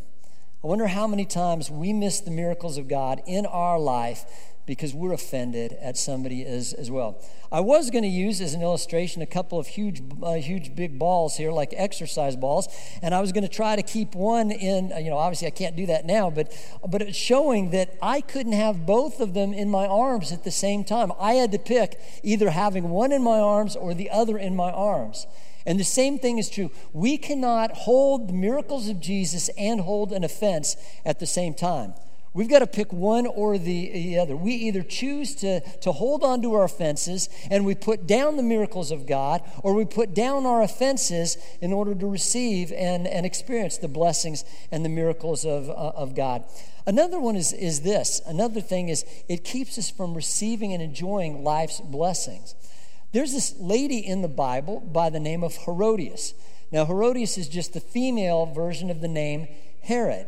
I 0.64 0.68
wonder 0.68 0.88
how 0.88 1.06
many 1.06 1.26
times 1.26 1.70
we 1.70 1.94
miss 1.94 2.22
the 2.22 2.32
miracles 2.32 2.78
of 2.78 2.88
God 2.88 3.22
in 3.28 3.46
our 3.46 3.78
life 3.78 4.26
because 4.68 4.94
we're 4.94 5.14
offended 5.14 5.72
at 5.82 5.98
somebody 5.98 6.46
as, 6.46 6.74
as 6.74 6.92
well. 6.92 7.20
I 7.52 7.62
was 7.62 7.90
going 7.90 8.04
to 8.04 8.10
use 8.10 8.42
as 8.42 8.54
an 8.54 8.62
illustration 8.62 9.22
a 9.22 9.26
couple 9.26 9.58
of 9.58 9.66
huge, 9.66 10.04
uh, 10.22 10.34
huge 10.34 10.76
big 10.76 11.00
balls 11.00 11.38
here, 11.38 11.52
like 11.52 11.74
exercise 11.76 12.36
balls, 12.36 12.68
and 13.02 13.16
I 13.16 13.22
was 13.22 13.32
going 13.32 13.46
to 13.46 13.50
try 13.50 13.78
to 13.78 13.82
keep 13.82 14.14
one 14.14 14.52
in. 14.52 14.92
Uh, 14.92 14.98
you 14.98 15.10
know, 15.10 15.18
obviously 15.18 15.48
I 15.48 15.52
can't 15.52 15.76
do 15.76 15.86
that 15.88 16.06
now, 16.06 16.30
but 16.30 16.54
but 16.88 17.02
it's 17.02 17.18
showing 17.18 17.72
that 17.72 17.96
I 18.02 18.20
couldn't 18.20 18.52
have 18.52 18.86
both 18.86 19.22
of 19.22 19.34
them 19.34 19.54
in 19.54 19.72
my 19.72 19.88
arms 19.88 20.34
at 20.34 20.44
the 20.44 20.52
same 20.52 20.84
time. 20.84 21.14
I 21.18 21.34
had 21.34 21.52
to 21.54 21.60
pick 21.60 22.00
either 22.22 22.50
having 22.50 22.90
one 22.90 23.14
in 23.14 23.24
my 23.24 23.40
arms 23.40 23.76
or 23.78 23.94
the 23.94 24.10
other 24.10 24.38
in 24.38 24.56
my 24.56 24.72
arms. 24.72 25.26
And 25.66 25.80
the 25.80 25.86
same 25.86 26.18
thing 26.20 26.38
is 26.38 26.50
true. 26.50 26.72
We 26.94 27.18
cannot 27.18 27.72
hold 27.72 28.30
the 28.30 28.34
miracles 28.34 28.88
of 28.88 29.02
Jesus 29.02 29.50
and 29.58 29.82
hold 29.82 30.14
an 30.14 30.24
offense 30.24 30.78
at 31.06 31.20
the 31.20 31.26
same 31.26 31.54
time. 31.54 31.94
We've 32.38 32.48
got 32.48 32.60
to 32.60 32.68
pick 32.68 32.94
one 32.94 33.26
or 33.26 33.58
the 33.58 34.20
other. 34.20 34.38
We 34.38 34.54
either 34.54 34.84
choose 34.84 35.34
to, 35.38 35.60
to 35.80 35.92
hold 35.92 36.24
on 36.24 36.44
to 36.44 36.54
our 36.54 36.66
offenses 36.66 37.30
and 37.50 37.66
we 37.66 37.74
put 37.74 38.06
down 38.06 38.38
the 38.38 38.44
miracles 38.44 38.92
of 38.92 39.08
God, 39.08 39.42
or 39.64 39.74
we 39.74 39.86
put 39.86 40.14
down 40.14 40.46
our 40.46 40.62
offenses 40.62 41.40
in 41.62 41.74
order 41.74 41.96
to 41.96 42.06
receive 42.06 42.72
and, 42.72 43.08
and 43.08 43.26
experience 43.26 43.80
the 43.80 43.88
blessings 43.88 44.46
and 44.72 44.86
the 44.86 44.90
miracles 44.90 45.46
of, 45.46 45.68
uh, 45.68 45.74
of 45.74 46.14
God. 46.14 46.44
Another 46.86 47.20
one 47.20 47.36
is, 47.36 47.54
is 47.54 47.82
this. 47.82 48.22
Another 48.28 48.62
thing 48.62 48.90
is 48.90 49.04
it 49.28 49.44
keeps 49.44 49.80
us 49.80 49.90
from 49.90 50.14
receiving 50.14 50.74
and 50.74 50.84
enjoying 50.84 51.44
life's 51.44 51.82
blessings. 51.82 52.54
There's 53.14 53.34
this 53.34 53.56
lady 53.58 53.98
in 53.98 54.22
the 54.22 54.28
Bible 54.28 54.80
by 54.80 55.10
the 55.10 55.20
name 55.20 55.44
of 55.44 55.56
Herodias. 55.66 56.36
Now, 56.72 56.86
Herodias 56.86 57.40
is 57.40 57.50
just 57.50 57.74
the 57.74 57.80
female 57.80 58.46
version 58.46 58.92
of 58.92 59.02
the 59.02 59.08
name 59.08 59.48
Herod. 59.82 60.28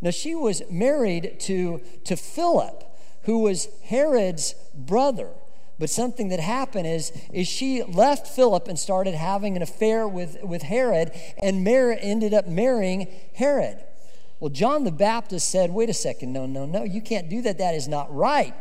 Now, 0.00 0.10
she 0.10 0.34
was 0.34 0.62
married 0.70 1.40
to, 1.40 1.80
to 2.04 2.16
Philip, 2.16 2.84
who 3.22 3.40
was 3.40 3.68
Herod's 3.84 4.54
brother. 4.74 5.30
But 5.78 5.90
something 5.90 6.28
that 6.28 6.40
happened 6.40 6.86
is, 6.86 7.12
is 7.32 7.46
she 7.46 7.82
left 7.82 8.26
Philip 8.28 8.66
and 8.68 8.78
started 8.78 9.14
having 9.14 9.56
an 9.56 9.62
affair 9.62 10.08
with, 10.08 10.42
with 10.42 10.62
Herod, 10.62 11.12
and 11.42 11.64
Mary 11.64 11.98
ended 12.00 12.32
up 12.32 12.46
marrying 12.46 13.08
Herod. 13.34 13.78
Well, 14.40 14.50
John 14.50 14.84
the 14.84 14.92
Baptist 14.92 15.50
said, 15.50 15.70
wait 15.70 15.90
a 15.90 15.94
second, 15.94 16.32
no, 16.32 16.46
no, 16.46 16.66
no, 16.66 16.82
you 16.82 17.00
can't 17.00 17.28
do 17.28 17.42
that. 17.42 17.58
That 17.58 17.74
is 17.74 17.88
not 17.88 18.14
right. 18.14 18.54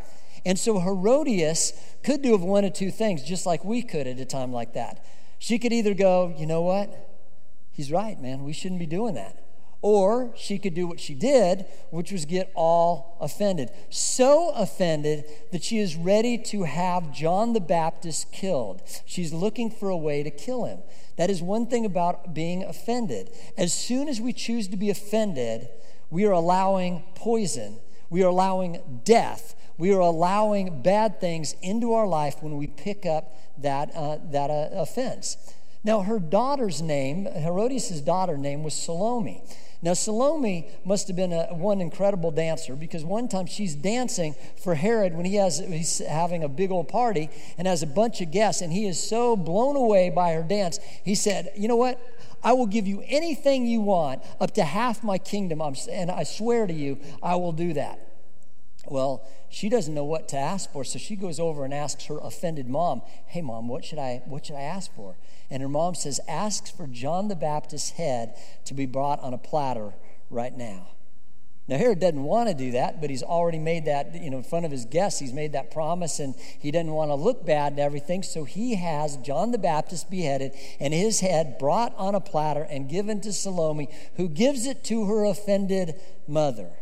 And 0.46 0.60
so 0.60 0.80
Herodias 0.80 1.74
could 2.04 2.22
do 2.22 2.36
of 2.36 2.44
one 2.44 2.66
of 2.66 2.74
two 2.74 2.92
things, 2.92 3.24
just 3.24 3.46
like 3.46 3.64
we 3.66 3.82
could 3.82 4.08
at 4.08 4.20
a 4.20 4.26
time 4.26 4.52
like 4.52 4.74
that. 4.74 5.06
She 5.40 5.58
could 5.60 5.74
either 5.74 5.94
go, 5.94 6.34
you 6.38 6.46
know 6.46 6.62
what? 6.62 7.10
He's 7.72 7.92
right, 7.92 8.20
man. 8.22 8.44
We 8.44 8.54
shouldn't 8.54 8.80
be 8.80 8.86
doing 8.86 9.16
that. 9.16 9.42
Or 9.88 10.32
she 10.36 10.58
could 10.58 10.74
do 10.74 10.88
what 10.88 11.00
she 11.00 11.14
did, 11.14 11.68
which 11.92 12.12
was 12.12 12.26
get 12.26 12.52
all 12.56 13.18
offended. 13.22 13.70
So 13.92 14.50
offended 14.56 15.26
that 15.52 15.64
she 15.64 15.78
is 15.78 15.96
ready 15.96 16.40
to 16.40 16.64
have 16.64 17.14
John 17.14 17.54
the 17.54 17.60
Baptist 17.60 18.32
killed. 18.32 18.82
She's 19.06 19.32
looking 19.32 19.70
for 19.70 19.90
a 19.90 19.96
way 19.96 20.24
to 20.24 20.32
kill 20.32 20.66
him. 20.66 20.80
That 21.18 21.30
is 21.30 21.44
one 21.44 21.68
thing 21.68 21.86
about 21.86 22.34
being 22.34 22.64
offended. 22.64 23.30
As 23.60 23.74
soon 23.76 24.08
as 24.08 24.20
we 24.20 24.34
choose 24.34 24.68
to 24.70 24.76
be 24.76 24.90
offended, 24.90 25.70
we 26.10 26.26
are 26.26 26.32
allowing 26.32 27.04
poison, 27.14 27.78
we 28.10 28.24
are 28.24 28.30
allowing 28.30 29.02
death, 29.04 29.54
we 29.78 29.94
are 29.94 30.00
allowing 30.00 30.82
bad 30.82 31.22
things 31.22 31.54
into 31.62 31.94
our 31.94 32.08
life 32.08 32.42
when 32.42 32.58
we 32.58 32.66
pick 32.66 33.06
up 33.06 33.36
that, 33.60 33.92
uh, 33.96 34.18
that 34.32 34.50
uh, 34.50 34.70
offense. 34.72 35.38
Now, 35.84 36.02
her 36.02 36.18
daughter's 36.18 36.82
name, 36.82 37.28
Herodias' 37.28 38.02
daughter 38.02 38.36
name 38.36 38.64
was 38.64 38.74
Salome. 38.74 39.44
Now, 39.82 39.94
Salome 39.94 40.68
must 40.84 41.08
have 41.08 41.16
been 41.16 41.34
a, 41.34 41.54
one 41.54 41.82
incredible 41.82 42.32
dancer 42.32 42.76
because 42.76 43.04
one 43.04 43.28
time 43.28 43.46
she's 43.46 43.76
dancing 43.76 44.36
for 44.62 44.76
Herod 44.76 45.16
when 45.16 45.26
he 45.26 45.36
has, 45.36 45.60
he's 45.60 46.00
having 46.00 46.44
a 46.44 46.50
big 46.50 46.72
old 46.72 46.88
party 46.88 47.30
and 47.58 47.68
has 47.68 47.84
a 47.84 47.88
bunch 47.88 48.22
of 48.22 48.32
guests, 48.32 48.62
and 48.62 48.72
he 48.72 48.88
is 48.88 49.02
so 49.02 49.36
blown 49.36 49.76
away 49.76 50.10
by 50.10 50.34
her 50.34 50.44
dance. 50.44 50.80
He 51.04 51.16
said, 51.16 51.52
You 51.56 51.68
know 51.68 51.76
what? 51.76 52.00
I 52.44 52.54
will 52.54 52.68
give 52.68 52.88
you 52.88 53.04
anything 53.08 53.66
you 53.66 53.82
want, 53.82 54.22
up 54.40 54.54
to 54.56 54.64
half 54.64 55.04
my 55.04 55.18
kingdom, 55.18 55.62
and 55.62 56.12
I 56.12 56.24
swear 56.24 56.68
to 56.68 56.74
you, 56.74 57.00
I 57.24 57.36
will 57.36 57.52
do 57.52 57.74
that. 57.74 58.00
Well, 58.88 59.28
she 59.56 59.70
doesn't 59.70 59.94
know 59.94 60.04
what 60.04 60.28
to 60.28 60.38
ask 60.38 60.70
for, 60.74 60.84
so 60.84 61.00
she 61.00 61.16
goes 61.16 61.40
over 61.40 61.64
and 61.64 61.74
asks 61.74 62.08
her 62.08 62.18
offended 62.18 62.68
mom, 62.68 63.02
"Hey 63.28 63.40
mom, 63.40 63.70
what 63.70 63.86
should 63.86 64.00
I 64.00 64.22
what 64.26 64.46
should 64.46 64.58
I 64.58 64.64
ask 64.64 64.94
for?" 64.94 65.16
And 65.50 65.64
her 65.64 65.70
mom 65.70 65.96
says, 65.96 66.20
"Ask 66.28 66.76
for 66.76 66.88
John 66.88 67.30
the 67.30 67.38
Baptist's 67.38 67.92
head 67.92 68.36
to 68.66 68.74
be 68.74 68.86
brought 68.86 69.22
on 69.22 69.34
a 69.34 69.38
platter 69.38 69.94
right 70.30 70.56
now." 70.58 70.90
Now 71.70 71.78
Herod 71.78 72.02
doesn't 72.02 72.22
want 72.22 72.50
to 72.50 72.54
do 72.54 72.72
that, 72.72 73.00
but 73.00 73.10
he's 73.10 73.24
already 73.24 73.60
made 73.60 73.86
that, 73.86 74.14
you 74.22 74.30
know, 74.30 74.40
in 74.40 74.44
front 74.44 74.66
of 74.66 74.74
his 74.74 74.84
guests, 74.84 75.22
he's 75.22 75.32
made 75.32 75.54
that 75.54 75.72
promise 75.72 76.20
and 76.20 76.36
he 76.60 76.70
doesn't 76.70 76.92
want 76.92 77.12
to 77.12 77.16
look 77.16 77.46
bad 77.46 77.72
and 77.72 77.80
everything, 77.80 78.24
so 78.24 78.44
he 78.44 78.76
has 78.76 79.16
John 79.16 79.52
the 79.52 79.58
Baptist 79.58 80.10
beheaded 80.10 80.52
and 80.82 80.94
his 80.94 81.22
head 81.22 81.58
brought 81.58 81.96
on 81.96 82.14
a 82.14 82.20
platter 82.20 82.64
and 82.64 82.90
given 82.90 83.22
to 83.22 83.32
Salome, 83.32 83.88
who 84.16 84.28
gives 84.28 84.66
it 84.66 84.84
to 84.84 85.06
her 85.06 85.24
offended 85.24 85.96
mother. 86.28 86.74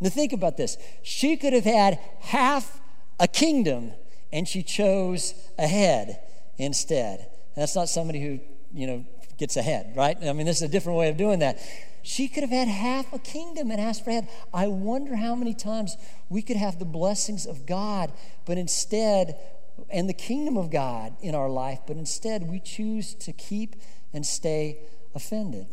Now, 0.00 0.10
think 0.10 0.32
about 0.32 0.56
this. 0.56 0.76
She 1.02 1.36
could 1.36 1.52
have 1.52 1.64
had 1.64 1.98
half 2.20 2.80
a 3.18 3.26
kingdom, 3.26 3.92
and 4.32 4.46
she 4.46 4.62
chose 4.62 5.34
a 5.58 5.66
head 5.66 6.20
instead. 6.56 7.20
And 7.54 7.62
that's 7.62 7.74
not 7.74 7.88
somebody 7.88 8.20
who, 8.20 8.40
you 8.72 8.86
know, 8.86 9.04
gets 9.38 9.56
ahead, 9.56 9.92
right? 9.96 10.16
I 10.22 10.32
mean, 10.32 10.46
this 10.46 10.58
is 10.58 10.62
a 10.62 10.68
different 10.68 10.98
way 10.98 11.08
of 11.08 11.16
doing 11.16 11.40
that. 11.40 11.58
She 12.02 12.28
could 12.28 12.42
have 12.42 12.50
had 12.50 12.68
half 12.68 13.12
a 13.12 13.18
kingdom 13.18 13.70
and 13.70 13.80
asked 13.80 14.04
for 14.04 14.10
head. 14.10 14.28
I 14.54 14.66
wonder 14.68 15.16
how 15.16 15.34
many 15.34 15.54
times 15.54 15.96
we 16.28 16.42
could 16.42 16.56
have 16.56 16.78
the 16.78 16.84
blessings 16.84 17.46
of 17.46 17.66
God, 17.66 18.12
but 18.46 18.56
instead, 18.56 19.36
and 19.90 20.08
the 20.08 20.14
kingdom 20.14 20.56
of 20.56 20.70
God 20.70 21.14
in 21.20 21.34
our 21.34 21.48
life, 21.48 21.80
but 21.86 21.96
instead 21.96 22.48
we 22.48 22.60
choose 22.60 23.14
to 23.14 23.32
keep 23.32 23.76
and 24.12 24.24
stay 24.26 24.78
offended. 25.14 25.66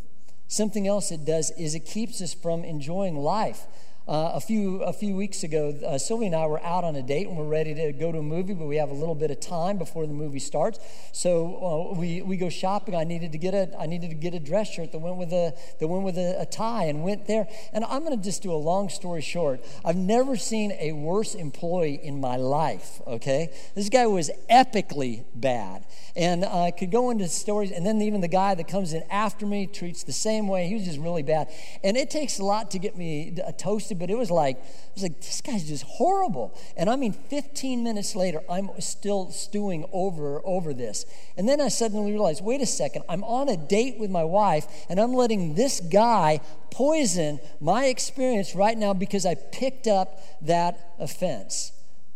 Something 0.47 0.87
else 0.87 1.11
it 1.11 1.25
does 1.25 1.51
is 1.51 1.73
it 1.73 1.85
keeps 1.85 2.21
us 2.21 2.33
from 2.33 2.63
enjoying 2.63 3.17
life. 3.17 3.65
Uh, 4.07 4.33
a 4.35 4.39
few 4.39 4.83
a 4.83 4.93
few 4.93 5.15
weeks 5.15 5.41
ago, 5.41 5.75
uh, 5.83 5.97
Sylvia 5.97 6.27
and 6.27 6.35
I 6.35 6.45
were 6.45 6.63
out 6.63 6.83
on 6.83 6.95
a 6.95 7.01
date 7.01 7.27
and 7.27 7.35
we're 7.35 7.43
ready 7.43 7.73
to 7.73 7.91
go 7.91 8.11
to 8.11 8.19
a 8.19 8.23
movie, 8.23 8.53
but 8.53 8.67
we 8.67 8.75
have 8.75 8.91
a 8.91 8.93
little 8.93 9.15
bit 9.15 9.31
of 9.31 9.39
time 9.39 9.79
before 9.79 10.05
the 10.05 10.13
movie 10.13 10.37
starts. 10.37 10.77
So 11.11 11.89
uh, 11.91 11.99
we, 11.99 12.21
we 12.21 12.37
go 12.37 12.49
shopping. 12.49 12.95
I 12.95 13.03
needed 13.03 13.31
to 13.31 13.39
get 13.39 13.55
a 13.55 13.75
I 13.79 13.87
needed 13.87 14.11
to 14.11 14.15
get 14.15 14.35
a 14.35 14.39
dress 14.39 14.69
shirt 14.71 14.91
that 14.91 14.99
went 14.99 15.17
with 15.17 15.33
a 15.33 15.55
that 15.79 15.87
went 15.87 16.03
with 16.03 16.19
a, 16.19 16.39
a 16.39 16.45
tie 16.45 16.83
and 16.83 17.03
went 17.03 17.25
there. 17.25 17.47
And 17.73 17.83
I'm 17.83 18.05
going 18.05 18.15
to 18.15 18.23
just 18.23 18.43
do 18.43 18.51
a 18.51 18.53
long 18.53 18.89
story 18.89 19.21
short. 19.21 19.65
I've 19.83 19.95
never 19.95 20.35
seen 20.35 20.73
a 20.79 20.91
worse 20.91 21.33
employee 21.33 21.99
in 22.03 22.21
my 22.21 22.35
life. 22.35 23.01
Okay, 23.07 23.49
this 23.73 23.89
guy 23.89 24.05
was 24.05 24.29
epically 24.51 25.23
bad 25.33 25.83
and 26.15 26.45
I 26.45 26.71
could 26.71 26.91
go 26.91 27.09
into 27.09 27.27
stories. 27.27 27.71
And 27.71 27.85
then 27.85 28.01
even 28.01 28.21
the 28.21 28.27
guy 28.27 28.55
that 28.55 28.67
comes 28.67 28.93
in 28.93 29.03
after 29.09 29.45
me 29.45 29.67
treats 29.67 30.03
the 30.03 30.13
same 30.13 30.47
way. 30.47 30.67
He 30.67 30.75
was 30.75 30.85
just 30.85 30.99
really 30.99 31.23
bad. 31.23 31.49
And 31.83 31.97
it 31.97 32.09
takes 32.09 32.39
a 32.39 32.45
lot 32.45 32.71
to 32.71 32.79
get 32.79 32.95
me 32.95 33.35
uh, 33.45 33.51
but 33.95 34.09
it 34.09 34.17
was 34.17 34.31
like, 34.31 34.57
I 34.57 34.91
was 34.93 35.03
like, 35.03 35.19
this 35.21 35.41
guy's 35.41 35.67
just 35.67 35.83
horrible. 35.83 36.57
And 36.77 36.89
I 36.89 36.95
mean, 36.95 37.13
15 37.13 37.83
minutes 37.83 38.15
later, 38.15 38.41
I'm 38.49 38.69
still 38.79 39.31
stewing 39.31 39.85
over 39.91 40.41
over 40.45 40.73
this. 40.73 41.05
And 41.37 41.47
then 41.47 41.59
I 41.59 41.69
suddenly 41.69 42.11
realized, 42.11 42.43
wait 42.43 42.61
a 42.61 42.65
second, 42.65 43.03
I'm 43.09 43.23
on 43.23 43.49
a 43.49 43.57
date 43.57 43.97
with 43.97 44.09
my 44.09 44.23
wife, 44.23 44.67
and 44.89 44.99
I'm 44.99 45.13
letting 45.13 45.55
this 45.55 45.79
guy 45.79 46.41
poison 46.71 47.39
my 47.59 47.85
experience 47.85 48.53
right 48.55 48.77
now 48.77 48.93
because 48.93 49.25
I 49.25 49.35
picked 49.35 49.87
up 49.87 50.19
that 50.41 50.93
offense. 50.99 51.71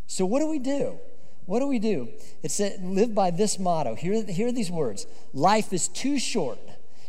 So 0.08 0.26
what 0.26 0.40
do 0.40 0.48
we 0.48 0.60
do? 0.60 1.00
What 1.46 1.62
do 1.62 1.68
we 1.68 1.80
do? 1.80 2.10
It's 2.44 2.60
live 2.60 3.16
by 3.16 3.32
this 3.32 3.58
motto. 3.58 3.96
Here, 3.96 4.24
here 4.24 4.50
are 4.50 4.52
these 4.52 4.70
words 4.70 5.08
Life 5.34 5.74
is 5.74 5.88
too 5.88 6.20
short, 6.20 6.60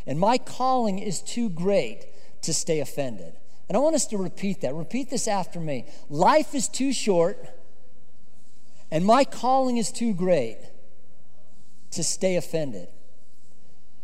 and 0.07 0.19
my 0.19 0.39
calling 0.39 0.97
is 0.97 1.21
too 1.21 1.49
great 1.49 2.05
to 2.41 2.53
stay 2.53 2.79
offended. 2.79 3.33
And 3.71 3.77
I 3.77 3.79
want 3.79 3.95
us 3.95 4.05
to 4.07 4.17
repeat 4.17 4.59
that. 4.59 4.75
Repeat 4.75 5.09
this 5.09 5.29
after 5.29 5.57
me. 5.57 5.85
Life 6.09 6.53
is 6.53 6.67
too 6.67 6.91
short, 6.91 7.37
and 8.91 9.05
my 9.05 9.23
calling 9.23 9.77
is 9.77 9.93
too 9.93 10.13
great 10.13 10.57
to 11.91 12.03
stay 12.03 12.35
offended. 12.35 12.89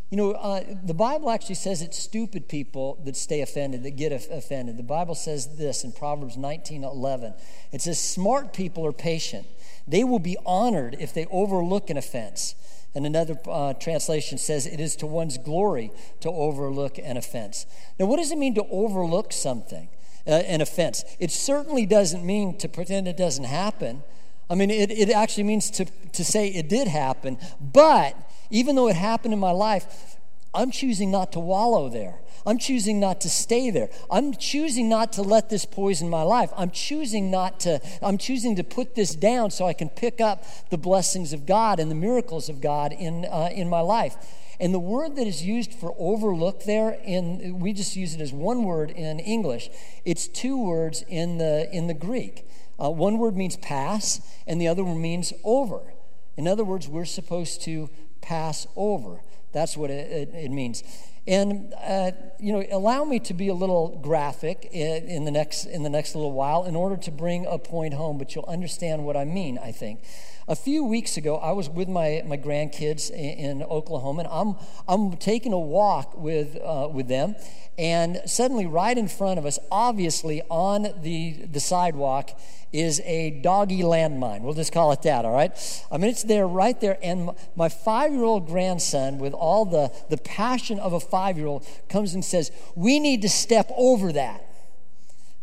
You 0.10 0.16
know, 0.16 0.32
uh, 0.32 0.64
the 0.86 0.94
Bible 0.94 1.30
actually 1.30 1.56
says 1.56 1.82
it's 1.82 2.00
stupid 2.00 2.48
people 2.48 2.98
that 3.04 3.18
stay 3.18 3.42
offended, 3.42 3.84
that 3.84 3.98
get 3.98 4.14
offended. 4.14 4.78
The 4.78 4.84
Bible 4.84 5.16
says 5.16 5.58
this 5.58 5.84
in 5.84 5.92
Proverbs 5.92 6.38
19 6.38 6.86
11. 6.86 7.34
It 7.74 7.82
says, 7.82 8.00
Smart 8.00 8.54
people 8.54 8.86
are 8.86 8.94
patient 8.94 9.48
they 9.88 10.04
will 10.04 10.20
be 10.20 10.38
honored 10.46 10.98
if 11.00 11.14
they 11.14 11.26
overlook 11.28 11.90
an 11.90 11.98
offense. 11.98 12.56
And 12.98 13.06
another 13.06 13.38
uh, 13.48 13.74
translation 13.74 14.40
says 14.40 14.66
it 14.66 14.80
is 14.80 14.96
to 14.96 15.06
one's 15.06 15.38
glory 15.38 15.92
to 16.22 16.30
overlook 16.30 16.98
an 16.98 17.16
offense. 17.16 17.68
Now, 18.00 18.08
what 18.08 18.18
does 18.18 18.32
it 18.32 18.40
mean 18.40 18.56
to 18.56 18.66
overlook 18.72 19.32
something, 19.32 19.88
uh, 20.26 20.32
an 20.32 20.62
offense? 20.62 21.06
It 21.20 21.30
certainly 21.30 21.86
doesn't 21.86 22.26
mean 22.26 22.58
to 22.58 22.68
pretend 22.68 23.08
it 23.08 23.16
doesn't 23.16 23.44
happen. 23.44 24.02
I 24.50 24.56
mean, 24.56 24.72
it, 24.72 24.90
it 24.90 25.12
actually 25.12 25.44
means 25.44 25.70
to, 25.72 25.86
to 25.86 26.26
say 26.26 26.48
it 26.48 26.70
did 26.70 26.88
happen. 26.88 27.38
But 27.62 28.16
even 28.50 28.76
though 28.76 28.88
it 28.88 28.96
happened 28.96 29.32
in 29.32 29.40
my 29.40 29.52
life, 29.52 30.18
I'm 30.56 30.72
choosing 30.72 31.12
not 31.12 31.32
to 31.34 31.40
wallow 31.40 31.90
there. 31.90 32.16
I'm 32.48 32.58
choosing 32.58 33.02
not 33.02 33.20
to 33.22 33.30
stay 33.30 33.70
there. 33.72 33.90
I'm 34.10 34.34
choosing 34.34 34.88
not 34.88 35.12
to 35.14 35.22
let 35.22 35.50
this 35.50 35.66
poison 35.66 36.10
my 36.10 36.24
life. 36.24 36.50
I'm 36.56 36.72
choosing 36.72 37.30
not 37.30 37.60
to, 37.62 37.82
I'm 38.02 38.18
choosing 38.18 38.56
to 38.56 38.64
put 38.64 38.96
this 38.96 39.14
down 39.14 39.52
so 39.52 39.68
I 39.68 39.74
can 39.74 39.90
pick 39.90 40.22
up 40.22 40.46
the 40.70 40.78
blessings 40.78 41.34
of 41.34 41.46
God 41.46 41.82
and 41.82 41.92
the 41.92 41.96
miracles 41.96 42.48
of 42.48 42.62
God 42.62 42.94
in, 42.94 43.26
uh, 43.26 43.50
in 43.52 43.70
my 43.70 43.82
life. 43.82 44.16
And 44.62 44.74
the 44.74 44.80
word 44.80 45.18
that 45.18 45.28
is 45.28 45.44
used 45.44 45.74
for 45.74 45.94
overlook 46.00 46.64
there, 46.64 46.98
in, 47.04 47.60
we 47.60 47.74
just 47.74 47.98
use 47.98 48.16
it 48.16 48.22
as 48.22 48.32
one 48.32 48.64
word 48.64 48.92
in 48.92 49.20
English. 49.20 49.70
It's 50.06 50.30
two 50.30 50.58
words 50.58 51.04
in 51.10 51.40
the, 51.40 51.70
in 51.72 51.88
the 51.88 51.94
Greek. 51.94 52.48
Uh, 52.82 52.90
one 52.90 53.18
word 53.18 53.36
means 53.36 53.58
pass, 53.58 54.22
and 54.48 54.62
the 54.62 54.70
other 54.70 54.86
one 54.86 55.02
means 55.02 55.34
over. 55.44 55.94
In 56.38 56.48
other 56.48 56.64
words, 56.64 56.88
we're 56.88 57.06
supposed 57.06 57.62
to 57.64 57.90
pass 58.22 58.68
over. 58.78 59.22
That's 59.52 59.76
what 59.76 59.90
it, 59.90 60.12
it, 60.12 60.34
it 60.34 60.50
means. 60.52 60.84
And 61.28 61.74
uh, 61.74 62.12
you 62.40 62.54
know, 62.54 62.64
allow 62.72 63.04
me 63.04 63.20
to 63.20 63.34
be 63.34 63.50
a 63.50 63.54
little 63.54 64.00
graphic 64.02 64.70
in, 64.72 65.04
in, 65.08 65.26
the 65.26 65.32
next 65.32 65.66
in 65.66 65.84
the 65.84 65.90
next 65.90 66.16
little 66.16 66.32
while 66.32 66.64
in 66.64 66.76
order 66.76 66.96
to 66.96 67.12
bring 67.12 67.46
a 67.46 67.58
point 67.58 67.94
home, 67.94 68.18
but 68.18 68.34
you'll 68.34 68.46
understand 68.48 69.06
what 69.06 69.18
I 69.18 69.26
mean. 69.26 69.58
I 69.58 69.72
think. 69.72 70.02
A 70.50 70.56
few 70.56 70.86
weeks 70.86 71.18
ago, 71.18 71.36
I 71.36 71.52
was 71.52 71.70
with 71.70 71.90
my, 71.90 72.24
my 72.26 72.38
grandkids 72.38 73.12
in, 73.12 73.18
in 73.18 73.64
Oklahoma, 73.64 74.22
and 74.22 74.30
I'm 74.32 74.56
I'm 74.88 75.18
taking 75.18 75.52
a 75.52 75.60
walk 75.60 76.18
with 76.18 76.56
uh, 76.64 76.88
with 76.90 77.10
them, 77.10 77.36
and 77.78 78.22
suddenly, 78.26 78.66
right 78.66 78.98
in 78.98 79.10
front 79.10 79.40
of 79.40 79.46
us, 79.46 79.60
obviously 79.70 80.42
on 80.50 80.88
the 81.02 81.34
the 81.52 81.60
sidewalk, 81.60 82.32
is 82.72 83.02
a 83.02 83.32
doggy 83.42 83.82
landmine. 83.82 84.40
We'll 84.40 84.54
just 84.54 84.72
call 84.72 84.94
it 84.94 85.02
that, 85.02 85.26
all 85.26 85.34
right? 85.34 85.52
I 85.92 85.98
mean, 85.98 86.10
it's 86.10 86.24
there 86.24 86.48
right 86.48 86.80
there. 86.80 86.98
And 87.04 87.32
my 87.58 87.68
five 87.68 88.14
year 88.14 88.24
old 88.24 88.48
grandson, 88.48 89.18
with 89.18 89.34
all 89.34 89.66
the, 89.66 89.92
the 90.10 90.18
passion 90.18 90.80
of 90.80 90.94
a 90.94 91.02
five 91.02 91.38
year 91.38 91.48
old, 91.48 91.68
comes 91.90 92.14
and 92.14 92.24
says, 92.24 92.54
We 92.74 93.00
need 93.00 93.22
to 93.24 93.30
step 93.30 93.70
over 93.76 94.14
that. 94.14 94.47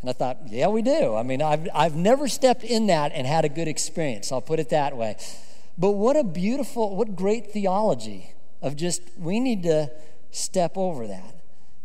And 0.04 0.10
I 0.10 0.12
thought, 0.12 0.36
yeah, 0.48 0.68
we 0.68 0.82
do. 0.82 1.14
I 1.14 1.22
mean, 1.22 1.40
I've, 1.40 1.66
I've 1.74 1.96
never 1.96 2.28
stepped 2.28 2.62
in 2.62 2.88
that 2.88 3.12
and 3.14 3.26
had 3.26 3.46
a 3.46 3.48
good 3.48 3.68
experience. 3.68 4.30
I'll 4.30 4.42
put 4.42 4.60
it 4.60 4.68
that 4.68 4.94
way. 4.94 5.16
But 5.78 5.92
what 5.92 6.14
a 6.14 6.22
beautiful, 6.22 6.94
what 6.94 7.16
great 7.16 7.52
theology 7.52 8.34
of 8.60 8.76
just, 8.76 9.00
we 9.18 9.40
need 9.40 9.62
to 9.62 9.90
step 10.30 10.76
over 10.76 11.06
that. 11.06 11.36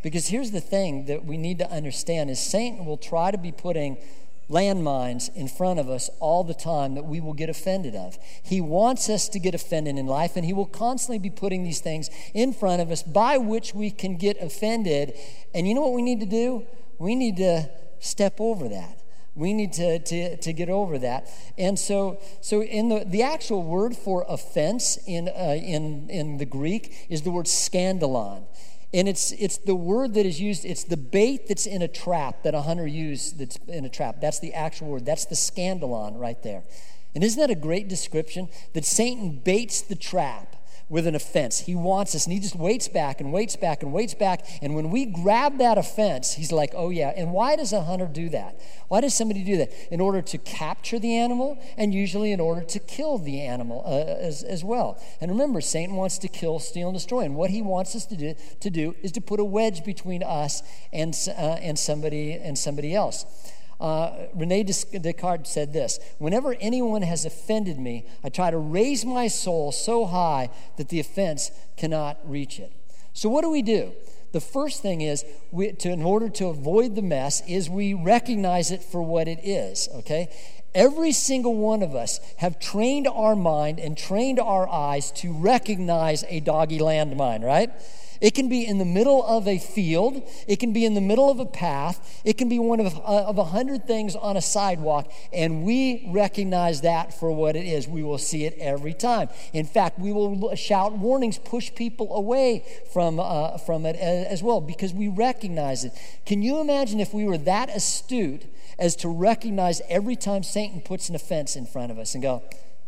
Because 0.03 0.27
here's 0.27 0.51
the 0.51 0.59
thing 0.59 1.05
that 1.05 1.23
we 1.23 1.37
need 1.37 1.59
to 1.59 1.71
understand 1.71 2.29
is 2.29 2.41
Satan 2.41 2.85
will 2.85 2.97
try 2.97 3.31
to 3.31 3.37
be 3.37 3.53
putting 3.53 3.97
landmines 4.49 5.33
in 5.33 5.47
front 5.47 5.79
of 5.79 5.89
us 5.89 6.09
all 6.19 6.43
the 6.43 6.53
time 6.53 6.95
that 6.95 7.05
we 7.05 7.21
will 7.21 7.33
get 7.33 7.49
offended 7.49 7.95
of. 7.95 8.17
He 8.43 8.59
wants 8.59 9.07
us 9.07 9.29
to 9.29 9.39
get 9.39 9.55
offended 9.55 9.97
in 9.97 10.07
life, 10.07 10.35
and 10.35 10.43
He 10.43 10.51
will 10.51 10.65
constantly 10.65 11.19
be 11.19 11.29
putting 11.29 11.63
these 11.63 11.79
things 11.79 12.09
in 12.33 12.51
front 12.51 12.81
of 12.81 12.91
us 12.91 13.01
by 13.01 13.37
which 13.37 13.73
we 13.73 13.89
can 13.91 14.17
get 14.17 14.41
offended. 14.41 15.13
And 15.53 15.69
you 15.69 15.73
know 15.73 15.83
what 15.83 15.93
we 15.93 16.01
need 16.01 16.19
to 16.19 16.25
do? 16.25 16.65
We 16.97 17.15
need 17.15 17.37
to 17.37 17.69
step 17.99 18.39
over 18.39 18.67
that. 18.69 19.01
We 19.35 19.53
need 19.53 19.73
to, 19.73 19.99
to, 19.99 20.37
to 20.37 20.53
get 20.53 20.69
over 20.69 20.97
that. 20.99 21.29
And 21.57 21.79
so, 21.79 22.19
so 22.41 22.61
in 22.61 22.89
the, 22.89 23.05
the 23.05 23.23
actual 23.23 23.63
word 23.63 23.95
for 23.95 24.25
offense 24.27 24.97
in, 25.07 25.29
uh, 25.29 25.57
in, 25.61 26.09
in 26.09 26.37
the 26.37 26.45
Greek 26.45 27.05
is 27.09 27.21
the 27.21 27.31
word 27.31 27.45
scandalon. 27.45 28.43
And 28.93 29.07
it's, 29.07 29.31
it's 29.33 29.57
the 29.57 29.75
word 29.75 30.15
that 30.15 30.25
is 30.25 30.41
used, 30.41 30.65
it's 30.65 30.83
the 30.83 30.97
bait 30.97 31.47
that's 31.47 31.67
in 31.67 31.81
a 31.83 31.87
trap 31.87 32.43
that 32.43 32.55
a 32.55 32.61
hunter 32.61 32.87
used 32.87 33.37
that's 33.37 33.57
in 33.67 33.85
a 33.85 33.89
trap. 33.89 34.19
That's 34.19 34.39
the 34.39 34.53
actual 34.53 34.87
word. 34.87 35.05
That's 35.05 35.25
the 35.25 35.35
scandalon 35.35 36.19
right 36.19 36.41
there. 36.41 36.63
And 37.13 37.23
isn't 37.23 37.39
that 37.39 37.51
a 37.51 37.55
great 37.55 37.87
description? 37.87 38.49
That 38.73 38.85
Satan 38.85 39.39
baits 39.39 39.81
the 39.81 39.95
trap 39.95 40.55
with 40.89 41.05
an 41.05 41.15
offense. 41.15 41.59
He 41.59 41.75
wants 41.75 42.15
us, 42.15 42.25
and 42.25 42.33
he 42.33 42.39
just 42.39 42.55
waits 42.55 42.87
back 42.87 43.21
and 43.21 43.31
waits 43.31 43.55
back 43.55 43.83
and 43.83 43.93
waits 43.93 44.15
back. 44.15 44.45
And 44.61 44.75
when 44.75 44.89
we 44.89 45.05
grab 45.05 45.59
that 45.59 45.77
offense, 45.77 46.33
he's 46.33 46.51
like, 46.51 46.73
oh, 46.75 46.89
yeah. 46.89 47.13
And 47.15 47.31
why 47.31 47.55
does 47.55 47.71
a 47.71 47.83
hunter 47.83 48.07
do 48.07 48.29
that? 48.29 48.59
Why 48.87 49.01
does 49.01 49.13
somebody 49.13 49.43
do 49.43 49.57
that? 49.57 49.71
In 49.91 50.01
order 50.01 50.21
to 50.23 50.37
capture 50.39 50.97
the 50.97 51.15
animal, 51.15 51.59
and 51.77 51.93
usually 51.93 52.31
in 52.31 52.39
order 52.39 52.61
to 52.61 52.79
kill 52.79 53.19
the 53.19 53.41
animal 53.41 53.83
uh, 53.85 54.19
as, 54.19 54.43
as 54.43 54.63
well. 54.63 55.01
And 55.21 55.29
remember, 55.29 55.61
Satan 55.61 55.95
wants 55.95 56.17
to 56.19 56.27
kill, 56.27 56.57
steal, 56.57 56.89
and 56.89 56.97
destroy. 56.97 57.21
And 57.21 57.35
what 57.35 57.51
he 57.51 57.61
wants 57.61 57.95
us 57.95 58.05
to 58.07 58.17
do, 58.17 58.35
to 58.59 58.69
do 58.69 58.95
is 59.03 59.11
to 59.11 59.21
put 59.21 59.39
a 59.39 59.45
wedge 59.45 59.85
between 59.85 60.23
us 60.23 60.63
and, 60.91 61.15
uh, 61.27 61.57
and, 61.61 61.77
somebody, 61.77 62.33
and 62.33 62.57
somebody 62.57 62.95
else. 62.95 63.25
Uh, 63.79 64.27
Rene 64.33 64.63
Descartes 64.63 65.47
said 65.47 65.71
this 65.71 65.99
Whenever 66.17 66.55
anyone 66.59 67.01
has 67.01 67.25
offended 67.25 67.79
me, 67.79 68.05
I 68.23 68.29
try 68.29 68.51
to 68.51 68.57
raise 68.57 69.05
my 69.05 69.27
soul 69.27 69.71
so 69.71 70.05
high 70.05 70.49
that 70.77 70.89
the 70.89 70.99
offense 70.99 71.51
cannot 71.77 72.17
reach 72.29 72.59
it. 72.59 72.71
So, 73.13 73.29
what 73.29 73.41
do 73.43 73.49
we 73.49 73.61
do? 73.61 73.93
The 74.31 74.41
first 74.41 74.81
thing 74.81 75.01
is, 75.01 75.25
we, 75.51 75.71
to, 75.71 75.89
in 75.89 76.03
order 76.03 76.29
to 76.29 76.47
avoid 76.47 76.95
the 76.95 77.01
mess, 77.01 77.41
is 77.47 77.69
we 77.69 77.93
recognize 77.93 78.69
it 78.69 78.83
for 78.83 79.01
what 79.01 79.27
it 79.27 79.39
is, 79.43 79.89
okay? 79.95 80.29
Every 80.75 81.11
single 81.13 81.55
one 81.55 81.81
of 81.81 81.95
us 81.95 82.19
have 82.37 82.59
trained 82.59 83.07
our 83.07 83.35
mind 83.35 83.79
and 83.79 83.97
trained 83.97 84.39
our 84.39 84.69
eyes 84.69 85.11
to 85.13 85.33
recognize 85.33 86.23
a 86.27 86.41
doggy 86.41 86.77
landmine, 86.77 87.43
right? 87.43 87.71
It 88.21 88.33
can 88.33 88.49
be 88.49 88.65
in 88.65 88.77
the 88.77 88.85
middle 88.85 89.23
of 89.25 89.47
a 89.47 89.57
field. 89.57 90.21
It 90.47 90.59
can 90.59 90.73
be 90.73 90.85
in 90.85 90.93
the 90.93 91.01
middle 91.01 91.29
of 91.29 91.39
a 91.39 91.45
path. 91.45 92.21
It 92.25 92.37
can 92.37 92.49
be 92.49 92.59
one 92.59 92.79
of, 92.79 92.97
uh, 92.97 93.25
of 93.25 93.37
a 93.37 93.45
hundred 93.45 93.85
things 93.85 94.15
on 94.15 94.35
a 94.35 94.41
sidewalk. 94.41 95.11
And 95.31 95.63
we 95.63 96.09
recognize 96.11 96.81
that 96.81 97.13
for 97.17 97.31
what 97.31 97.55
it 97.55 97.65
is. 97.65 97.87
We 97.87 98.03
will 98.03 98.17
see 98.17 98.45
it 98.45 98.57
every 98.59 98.93
time. 98.93 99.29
In 99.53 99.65
fact, 99.65 99.99
we 99.99 100.11
will 100.11 100.55
shout 100.55 100.93
warnings, 100.93 101.37
push 101.37 101.73
people 101.73 102.13
away 102.15 102.65
from, 102.91 103.19
uh, 103.19 103.57
from 103.57 103.85
it 103.85 103.95
as 103.95 104.43
well 104.43 104.59
because 104.59 104.93
we 104.93 105.07
recognize 105.07 105.83
it. 105.85 105.93
Can 106.25 106.41
you 106.41 106.59
imagine 106.59 106.99
if 106.99 107.13
we 107.13 107.25
were 107.25 107.37
that 107.37 107.69
astute 107.69 108.45
as 108.77 108.95
to 108.97 109.09
recognize 109.09 109.81
every 109.89 110.15
time 110.15 110.43
Satan 110.43 110.81
puts 110.81 111.09
an 111.09 111.15
offense 111.15 111.55
in 111.55 111.65
front 111.65 111.91
of 111.91 111.99
us 111.99 112.13
and 112.13 112.21
go, 112.21 112.43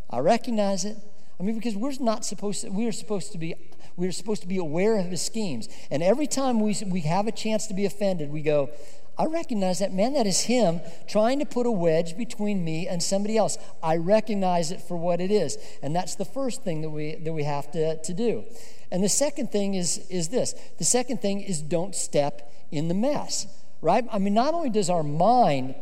I 0.10 0.20
recognize 0.20 0.84
it? 0.84 0.98
I 1.40 1.44
mean, 1.44 1.56
because 1.56 1.76
we're 1.76 1.94
not 2.00 2.24
supposed 2.24 2.62
to, 2.62 2.70
we 2.70 2.86
are 2.86 2.92
supposed 2.92 3.32
to 3.32 3.40
be 3.40 3.56
we're 3.96 4.12
supposed 4.12 4.42
to 4.42 4.48
be 4.48 4.58
aware 4.58 4.98
of 4.98 5.08
his 5.08 5.22
schemes. 5.22 5.68
And 5.90 6.02
every 6.02 6.28
time 6.28 6.60
we, 6.60 6.76
we 6.86 7.02
have 7.02 7.28
a 7.28 7.32
chance 7.32 7.68
to 7.68 7.74
be 7.74 7.86
offended, 7.86 8.32
we 8.32 8.42
go, 8.42 8.70
I 9.18 9.26
recognize 9.26 9.80
that, 9.80 9.94
man, 9.94 10.14
that 10.14 10.26
is 10.26 10.42
him 10.42 10.82
trying 11.08 11.40
to 11.40 11.46
put 11.46 11.66
a 11.66 11.72
wedge 11.72 12.18
between 12.18 12.64
me 12.64 12.88
and 12.88 13.04
somebody 13.04 13.38
else. 13.38 13.58
I 13.84 13.98
recognize 13.98 14.72
it 14.72 14.82
for 14.82 14.98
what 14.98 15.22
it 15.22 15.32
is. 15.32 15.58
And 15.84 15.96
that's 15.96 16.16
the 16.16 16.26
first 16.26 16.64
thing 16.64 16.82
that 16.82 16.90
we, 16.90 17.16
that 17.16 17.34
we 17.34 17.44
have 17.44 17.72
to, 17.72 18.02
to 18.02 18.14
do. 18.14 18.46
And 18.92 19.04
the 19.04 19.10
second 19.10 19.52
thing 19.52 19.76
is, 19.76 20.00
is 20.10 20.30
this 20.30 20.56
the 20.78 20.84
second 20.84 21.22
thing 21.22 21.42
is 21.42 21.62
don't 21.62 21.96
step 21.96 22.52
in 22.72 22.88
the 22.88 22.94
mess, 22.94 23.48
right? 23.82 24.06
I 24.12 24.18
mean, 24.18 24.34
not 24.34 24.54
only 24.54 24.70
does 24.70 24.90
our 24.90 25.04
mind 25.04 25.76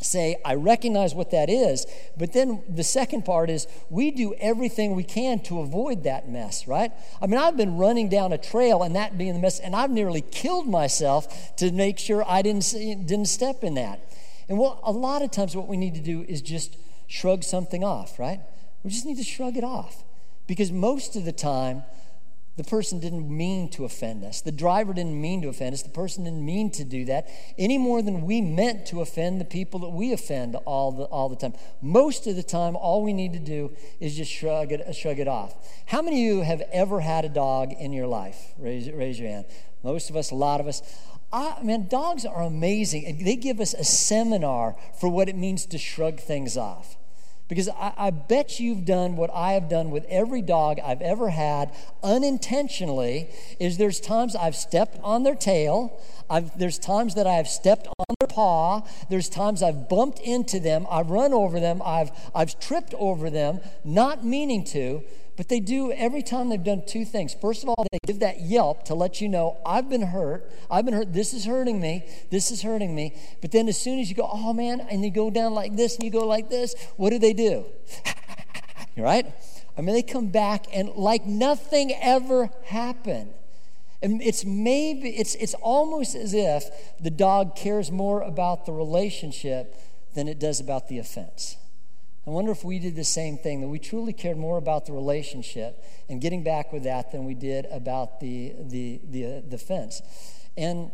say, 0.00 0.40
I 0.44 0.54
recognize 0.54 1.14
what 1.14 1.30
that 1.32 1.50
is. 1.50 1.86
But 2.16 2.32
then 2.32 2.62
the 2.68 2.84
second 2.84 3.24
part 3.24 3.50
is 3.50 3.66
we 3.90 4.10
do 4.10 4.34
everything 4.34 4.94
we 4.94 5.04
can 5.04 5.40
to 5.40 5.60
avoid 5.60 6.04
that 6.04 6.28
mess, 6.28 6.68
right? 6.68 6.92
I 7.20 7.26
mean, 7.26 7.38
I've 7.38 7.56
been 7.56 7.76
running 7.76 8.08
down 8.08 8.32
a 8.32 8.38
trail 8.38 8.82
and 8.82 8.94
that 8.96 9.18
being 9.18 9.34
the 9.34 9.40
mess, 9.40 9.58
and 9.58 9.74
I've 9.74 9.90
nearly 9.90 10.20
killed 10.20 10.68
myself 10.68 11.56
to 11.56 11.72
make 11.72 11.98
sure 11.98 12.24
I 12.26 12.42
didn't, 12.42 12.70
didn't 12.72 13.26
step 13.26 13.64
in 13.64 13.74
that. 13.74 14.00
And 14.48 14.58
what, 14.58 14.78
a 14.82 14.92
lot 14.92 15.22
of 15.22 15.30
times, 15.30 15.54
what 15.54 15.68
we 15.68 15.76
need 15.76 15.94
to 15.94 16.00
do 16.00 16.24
is 16.26 16.40
just 16.40 16.76
shrug 17.06 17.42
something 17.44 17.84
off, 17.84 18.18
right? 18.18 18.40
We 18.82 18.90
just 18.90 19.04
need 19.04 19.18
to 19.18 19.24
shrug 19.24 19.56
it 19.56 19.64
off. 19.64 20.04
Because 20.46 20.72
most 20.72 21.16
of 21.16 21.24
the 21.24 21.32
time, 21.32 21.82
the 22.58 22.64
person 22.64 22.98
didn't 22.98 23.28
mean 23.34 23.70
to 23.70 23.84
offend 23.84 24.24
us. 24.24 24.40
The 24.40 24.50
driver 24.50 24.92
didn't 24.92 25.18
mean 25.18 25.42
to 25.42 25.48
offend 25.48 25.74
us. 25.74 25.82
The 25.82 25.90
person 25.90 26.24
didn't 26.24 26.44
mean 26.44 26.72
to 26.72 26.84
do 26.84 27.04
that 27.04 27.28
any 27.56 27.78
more 27.78 28.02
than 28.02 28.26
we 28.26 28.40
meant 28.40 28.84
to 28.86 29.00
offend 29.00 29.40
the 29.40 29.44
people 29.44 29.78
that 29.80 29.90
we 29.90 30.12
offend 30.12 30.56
all 30.66 30.90
the, 30.90 31.04
all 31.04 31.28
the 31.28 31.36
time. 31.36 31.54
Most 31.80 32.26
of 32.26 32.34
the 32.34 32.42
time, 32.42 32.74
all 32.74 33.04
we 33.04 33.12
need 33.12 33.32
to 33.32 33.38
do 33.38 33.70
is 34.00 34.16
just 34.16 34.32
shrug 34.32 34.72
it, 34.72 34.92
shrug 34.92 35.20
it 35.20 35.28
off. 35.28 35.54
How 35.86 36.02
many 36.02 36.28
of 36.28 36.34
you 36.34 36.42
have 36.42 36.62
ever 36.72 36.98
had 36.98 37.24
a 37.24 37.28
dog 37.28 37.72
in 37.78 37.92
your 37.92 38.08
life? 38.08 38.52
Raise, 38.58 38.90
raise 38.90 39.20
your 39.20 39.28
hand. 39.28 39.46
Most 39.84 40.10
of 40.10 40.16
us, 40.16 40.32
a 40.32 40.34
lot 40.34 40.60
of 40.60 40.66
us. 40.66 40.82
I, 41.32 41.62
man, 41.62 41.86
dogs 41.86 42.26
are 42.26 42.42
amazing. 42.42 43.24
They 43.24 43.36
give 43.36 43.60
us 43.60 43.72
a 43.72 43.84
seminar 43.84 44.74
for 44.98 45.08
what 45.08 45.28
it 45.28 45.36
means 45.36 45.64
to 45.66 45.78
shrug 45.78 46.18
things 46.18 46.56
off. 46.56 46.97
Because 47.48 47.68
I, 47.70 47.92
I, 47.96 48.10
bet 48.10 48.60
you've 48.60 48.84
done 48.84 49.16
what 49.16 49.30
I 49.32 49.52
have 49.52 49.70
done 49.70 49.90
with 49.90 50.04
every 50.10 50.42
dog 50.42 50.78
I've 50.84 51.00
ever 51.00 51.30
had 51.30 51.74
unintentionally 52.02 53.30
is 53.58 53.78
there's 53.78 54.00
times 54.00 54.36
I've 54.36 54.54
stepped 54.54 54.98
on 55.02 55.22
their 55.22 55.34
tail. 55.34 55.98
I've, 56.28 56.58
there's 56.58 56.78
times 56.78 57.14
that 57.14 57.26
I 57.26 57.34
have 57.34 57.48
stepped 57.48 57.86
on 57.86 58.14
their 58.20 58.28
paw. 58.28 58.82
There's 59.08 59.30
times 59.30 59.62
I've 59.62 59.88
bumped 59.88 60.20
into 60.20 60.60
them. 60.60 60.86
I've 60.90 61.08
run 61.08 61.32
over 61.32 61.58
them. 61.58 61.80
I've, 61.82 62.10
I've 62.34 62.60
tripped 62.60 62.92
over 62.98 63.30
them, 63.30 63.60
not 63.82 64.24
meaning 64.24 64.62
to. 64.64 65.02
But 65.38 65.48
they 65.48 65.60
do 65.60 65.92
every 65.92 66.22
time 66.22 66.48
they've 66.48 66.62
done 66.62 66.82
two 66.84 67.04
things. 67.04 67.32
First 67.32 67.62
of 67.62 67.68
all, 67.68 67.86
they 67.92 67.98
give 68.04 68.18
that 68.18 68.40
yelp 68.40 68.84
to 68.86 68.96
let 68.96 69.20
you 69.20 69.28
know, 69.28 69.56
I've 69.64 69.88
been 69.88 70.02
hurt. 70.02 70.50
I've 70.68 70.84
been 70.84 70.94
hurt. 70.94 71.12
This 71.12 71.32
is 71.32 71.44
hurting 71.44 71.80
me. 71.80 72.04
This 72.28 72.50
is 72.50 72.62
hurting 72.62 72.92
me. 72.92 73.14
But 73.40 73.52
then 73.52 73.68
as 73.68 73.80
soon 73.80 74.00
as 74.00 74.10
you 74.10 74.16
go, 74.16 74.28
oh 74.30 74.52
man, 74.52 74.80
and 74.90 75.04
you 75.04 75.12
go 75.12 75.30
down 75.30 75.54
like 75.54 75.76
this 75.76 75.94
and 75.94 76.02
you 76.02 76.10
go 76.10 76.26
like 76.26 76.50
this, 76.50 76.74
what 76.96 77.10
do 77.10 77.20
they 77.20 77.34
do? 77.34 77.66
right? 78.96 79.26
I 79.76 79.80
mean, 79.80 79.94
they 79.94 80.02
come 80.02 80.26
back 80.26 80.66
and 80.72 80.88
like 80.96 81.24
nothing 81.24 81.94
ever 81.94 82.50
happened. 82.64 83.32
And 84.02 84.20
it's 84.20 84.44
maybe, 84.44 85.10
it's, 85.10 85.36
it's 85.36 85.54
almost 85.54 86.16
as 86.16 86.34
if 86.34 86.64
the 86.98 87.10
dog 87.10 87.54
cares 87.54 87.92
more 87.92 88.22
about 88.22 88.66
the 88.66 88.72
relationship 88.72 89.76
than 90.16 90.26
it 90.26 90.40
does 90.40 90.58
about 90.58 90.88
the 90.88 90.98
offense. 90.98 91.58
I 92.28 92.30
wonder 92.30 92.52
if 92.52 92.62
we 92.62 92.78
did 92.78 92.94
the 92.94 93.04
same 93.04 93.38
thing, 93.38 93.62
that 93.62 93.68
we 93.68 93.78
truly 93.78 94.12
cared 94.12 94.36
more 94.36 94.58
about 94.58 94.84
the 94.84 94.92
relationship 94.92 95.82
and 96.10 96.20
getting 96.20 96.44
back 96.44 96.74
with 96.74 96.82
that 96.82 97.10
than 97.10 97.24
we 97.24 97.32
did 97.32 97.64
about 97.72 98.20
the, 98.20 98.52
the, 98.58 99.00
the, 99.02 99.24
uh, 99.24 99.40
the 99.48 99.56
fence. 99.56 100.02
And 100.54 100.90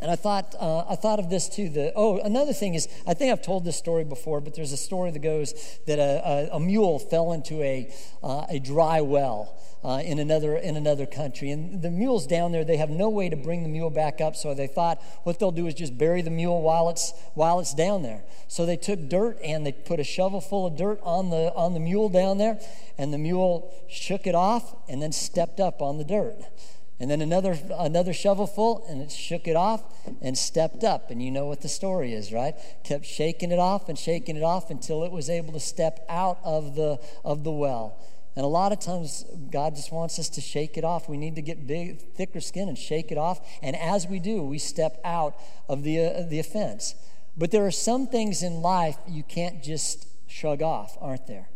and 0.00 0.10
I 0.10 0.16
thought, 0.16 0.54
uh, 0.58 0.84
I 0.88 0.96
thought 0.96 1.18
of 1.18 1.28
this 1.28 1.48
too. 1.48 1.68
The, 1.68 1.92
oh, 1.94 2.18
another 2.20 2.54
thing 2.54 2.74
is, 2.74 2.88
I 3.06 3.14
think 3.14 3.30
I've 3.30 3.42
told 3.42 3.64
this 3.64 3.76
story 3.76 4.04
before, 4.04 4.40
but 4.40 4.54
there's 4.54 4.72
a 4.72 4.78
story 4.78 5.10
that 5.10 5.18
goes 5.18 5.78
that 5.86 5.98
a, 5.98 6.50
a, 6.52 6.56
a 6.56 6.60
mule 6.60 6.98
fell 6.98 7.32
into 7.32 7.62
a, 7.62 7.92
uh, 8.22 8.46
a 8.48 8.58
dry 8.58 9.02
well 9.02 9.54
uh, 9.84 10.02
in, 10.02 10.18
another, 10.18 10.56
in 10.56 10.76
another 10.76 11.04
country. 11.04 11.50
And 11.50 11.82
the 11.82 11.90
mule's 11.90 12.26
down 12.26 12.52
there, 12.52 12.64
they 12.64 12.78
have 12.78 12.88
no 12.88 13.10
way 13.10 13.28
to 13.28 13.36
bring 13.36 13.62
the 13.62 13.68
mule 13.68 13.90
back 13.90 14.22
up, 14.22 14.36
so 14.36 14.54
they 14.54 14.66
thought 14.66 15.02
what 15.24 15.38
they'll 15.38 15.52
do 15.52 15.66
is 15.66 15.74
just 15.74 15.98
bury 15.98 16.22
the 16.22 16.30
mule 16.30 16.62
while 16.62 16.88
it's, 16.88 17.12
while 17.34 17.60
it's 17.60 17.74
down 17.74 18.02
there. 18.02 18.22
So 18.48 18.64
they 18.64 18.78
took 18.78 19.08
dirt 19.08 19.38
and 19.44 19.66
they 19.66 19.72
put 19.72 20.00
a 20.00 20.04
shovel 20.04 20.40
full 20.40 20.66
of 20.66 20.76
dirt 20.76 20.98
on 21.02 21.28
the, 21.28 21.52
on 21.54 21.74
the 21.74 21.80
mule 21.80 22.08
down 22.08 22.38
there, 22.38 22.58
and 22.96 23.12
the 23.12 23.18
mule 23.18 23.70
shook 23.88 24.26
it 24.26 24.34
off 24.34 24.74
and 24.88 25.02
then 25.02 25.12
stepped 25.12 25.60
up 25.60 25.82
on 25.82 25.98
the 25.98 26.04
dirt 26.04 26.36
and 27.00 27.10
then 27.10 27.20
another 27.20 27.58
another 27.78 28.12
shovelful 28.12 28.84
and 28.88 29.00
it 29.02 29.10
shook 29.10 29.48
it 29.48 29.56
off 29.56 29.82
and 30.20 30.36
stepped 30.36 30.84
up 30.84 31.10
and 31.10 31.22
you 31.22 31.30
know 31.30 31.46
what 31.46 31.62
the 31.62 31.68
story 31.68 32.12
is 32.12 32.32
right 32.32 32.54
kept 32.84 33.04
shaking 33.06 33.50
it 33.50 33.58
off 33.58 33.88
and 33.88 33.98
shaking 33.98 34.36
it 34.36 34.42
off 34.42 34.70
until 34.70 35.02
it 35.02 35.10
was 35.10 35.28
able 35.30 35.52
to 35.52 35.60
step 35.60 36.04
out 36.08 36.38
of 36.44 36.76
the 36.76 37.00
of 37.24 37.42
the 37.42 37.50
well 37.50 37.96
And 38.36 38.44
a 38.44 38.48
lot 38.48 38.70
of 38.72 38.78
times, 38.78 39.24
God 39.50 39.74
just 39.74 39.92
wants 39.92 40.18
us 40.18 40.28
to 40.30 40.40
shake 40.40 40.78
it 40.78 40.84
off. 40.84 41.08
We 41.08 41.16
need 41.16 41.34
to 41.34 41.42
get 41.42 41.66
big, 41.66 42.00
thicker 42.14 42.40
skin 42.40 42.68
and 42.68 42.78
shake 42.78 43.10
it 43.10 43.18
off. 43.18 43.40
And 43.60 43.74
as 43.76 44.06
we 44.06 44.20
do, 44.20 44.42
we 44.42 44.58
step 44.58 45.00
out 45.04 45.34
of 45.68 45.82
the, 45.82 45.98
uh, 45.98 46.22
the 46.28 46.38
offense. 46.38 46.94
But 47.36 47.50
there 47.50 47.66
are 47.66 47.72
some 47.72 48.06
things 48.06 48.42
in 48.42 48.62
life 48.62 48.96
you 49.08 49.24
can't 49.24 49.62
just 49.62 50.06
shrug 50.28 50.62
off, 50.62 50.96
aren't 51.00 51.26
there? 51.26 51.48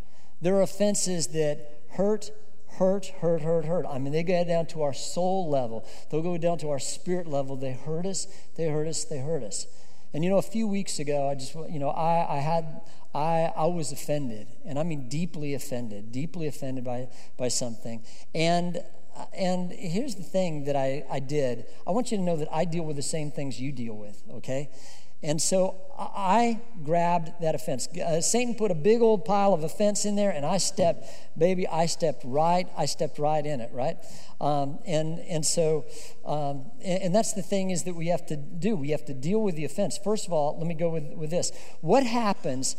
There 0.43 0.57
are 0.57 0.63
offenses 0.63 1.29
that 1.29 1.59
hurt, 1.91 2.31
hurt, 2.79 3.07
hurt, 3.21 3.43
hurt, 3.43 3.65
hurt. 3.65 3.87
I 3.87 3.99
mean, 3.99 4.13
they 4.13 4.23
go 4.23 4.45
down 4.45 4.67
to 4.67 4.83
our 4.83 4.93
soul 4.93 5.49
level, 5.49 5.87
they'll 6.11 6.23
go 6.23 6.39
down 6.39 6.59
to 6.59 6.71
our 6.71 6.79
spirit 6.79 7.27
level. 7.27 7.57
They 7.57 7.73
hurt 7.73 8.07
us, 8.07 8.27
they 8.57 8.69
hurt 8.69 8.87
us, 8.87 9.05
they 9.05 9.19
hurt 9.19 9.43
us. 9.43 9.67
And 10.13 10.23
you 10.23 10.31
know, 10.31 10.39
a 10.39 10.43
few 10.43 10.69
weeks 10.69 11.01
ago, 11.01 11.29
I 11.29 11.35
just, 11.35 11.55
you 11.55 11.81
know, 11.81 11.91
I, 11.91 12.37
I 12.37 12.39
had, 12.39 12.83
I, 13.15 13.53
I 13.57 13.67
was 13.67 13.91
offended, 13.91 14.47
and 14.65 14.79
I 14.79 14.85
mean 14.85 15.09
deeply 15.09 15.55
offended, 15.55 16.13
deeply 16.13 16.47
offended 16.47 16.85
by, 16.85 17.09
by 17.37 17.49
something. 17.49 18.03
And, 18.33 18.83
and 19.37 19.73
here's 19.73 20.15
the 20.15 20.23
thing 20.23 20.65
that 20.65 20.77
I, 20.77 21.05
I 21.11 21.19
did 21.19 21.67
I 21.87 21.91
want 21.91 22.13
you 22.13 22.19
to 22.19 22.23
know 22.23 22.37
that 22.37 22.49
I 22.53 22.65
deal 22.65 22.85
with 22.85 22.97
the 22.97 23.03
same 23.03 23.31
things 23.31 23.61
you 23.61 23.73
deal 23.73 23.95
with, 23.95 24.23
okay? 24.35 24.71
And 25.25 25.41
so 25.41 25.81
I 25.99 26.61
grabbed 26.85 27.33
that 27.41 27.55
offense. 27.55 27.89
Uh, 27.89 28.21
Satan 28.21 28.55
put 28.55 28.71
a 28.71 28.75
big 28.75 29.01
old 29.01 29.25
pile 29.25 29.55
of 29.55 29.65
offense 29.65 30.05
in 30.05 30.17
there, 30.17 30.31
and 30.31 30.45
I 30.45 30.59
stepped, 30.59 31.09
baby, 31.39 31.67
I 31.67 31.87
stepped 31.87 32.23
right, 32.27 32.69
I 32.77 32.85
stepped 32.85 33.19
right 33.19 33.45
in 33.45 33.61
it, 33.61 33.71
right? 33.73 33.97
Um, 34.39 34.81
and, 34.87 35.21
and 35.21 35.47
so, 35.47 35.87
um, 36.27 36.71
and, 36.85 37.05
and, 37.05 37.15
that's 37.15 37.33
the 37.33 37.43
thing 37.43 37.71
is 37.71 37.85
that 37.85 37.95
we 37.95 38.09
have 38.09 38.27
to 38.27 38.37
do. 38.37 38.77
We 38.77 38.91
have 38.91 39.07
to 39.07 39.15
deal 39.15 39.41
with 39.41 39.55
the 39.55 39.65
offense. 39.65 39.97
First 39.97 40.27
of 40.27 40.33
all, 40.35 40.59
let 40.59 40.67
me 40.67 40.75
go 40.75 40.91
with, 40.91 41.15
with 41.15 41.31
this. 41.31 41.53
What 41.81 42.05
happens 42.05 42.77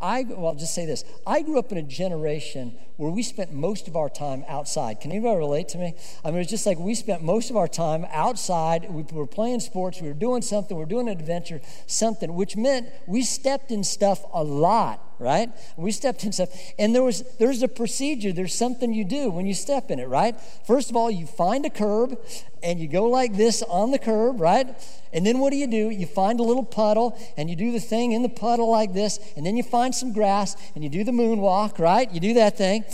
I, 0.00 0.22
well, 0.22 0.48
I'll 0.48 0.54
just 0.54 0.74
say 0.74 0.86
this. 0.86 1.04
I 1.26 1.42
grew 1.42 1.58
up 1.58 1.72
in 1.72 1.78
a 1.78 1.82
generation 1.82 2.76
where 2.96 3.10
we 3.10 3.22
spent 3.22 3.52
most 3.52 3.88
of 3.88 3.96
our 3.96 4.08
time 4.08 4.44
outside. 4.48 5.00
Can 5.00 5.10
anybody 5.12 5.36
relate 5.36 5.68
to 5.70 5.78
me? 5.78 5.94
I 6.24 6.30
mean, 6.30 6.40
it's 6.40 6.50
just 6.50 6.66
like 6.66 6.78
we 6.78 6.94
spent 6.94 7.22
most 7.22 7.50
of 7.50 7.56
our 7.56 7.68
time 7.68 8.06
outside. 8.10 8.90
We 8.90 9.02
were 9.12 9.26
playing 9.26 9.60
sports, 9.60 10.00
we 10.00 10.08
were 10.08 10.14
doing 10.14 10.42
something, 10.42 10.76
we 10.76 10.82
were 10.82 10.88
doing 10.88 11.08
an 11.08 11.18
adventure, 11.18 11.60
something, 11.86 12.34
which 12.34 12.56
meant 12.56 12.88
we 13.06 13.22
stepped 13.22 13.70
in 13.70 13.84
stuff 13.84 14.24
a 14.32 14.42
lot 14.42 15.07
right? 15.18 15.50
We 15.76 15.90
stepped 15.92 16.24
in 16.24 16.32
stuff. 16.32 16.50
And 16.78 16.94
there 16.94 17.02
was 17.02 17.22
there's 17.38 17.62
a 17.62 17.68
procedure, 17.68 18.32
there's 18.32 18.54
something 18.54 18.92
you 18.92 19.04
do 19.04 19.30
when 19.30 19.46
you 19.46 19.54
step 19.54 19.90
in 19.90 19.98
it, 19.98 20.08
right? 20.08 20.34
First 20.66 20.90
of 20.90 20.96
all, 20.96 21.10
you 21.10 21.26
find 21.26 21.64
a 21.66 21.70
curb 21.70 22.18
and 22.62 22.80
you 22.80 22.88
go 22.88 23.04
like 23.06 23.36
this 23.36 23.62
on 23.62 23.90
the 23.90 23.98
curb, 23.98 24.40
right? 24.40 24.68
And 25.12 25.26
then 25.26 25.38
what 25.38 25.50
do 25.50 25.56
you 25.56 25.66
do? 25.66 25.90
You 25.90 26.06
find 26.06 26.40
a 26.40 26.42
little 26.42 26.64
puddle 26.64 27.18
and 27.36 27.48
you 27.48 27.56
do 27.56 27.72
the 27.72 27.80
thing 27.80 28.12
in 28.12 28.22
the 28.22 28.28
puddle 28.28 28.70
like 28.70 28.92
this, 28.92 29.18
and 29.36 29.44
then 29.44 29.56
you 29.56 29.62
find 29.62 29.94
some 29.94 30.12
grass 30.12 30.56
and 30.74 30.82
you 30.82 30.90
do 30.90 31.04
the 31.04 31.12
moonwalk, 31.12 31.78
right? 31.78 32.10
You 32.12 32.20
do 32.20 32.34
that 32.34 32.56
thing. 32.56 32.84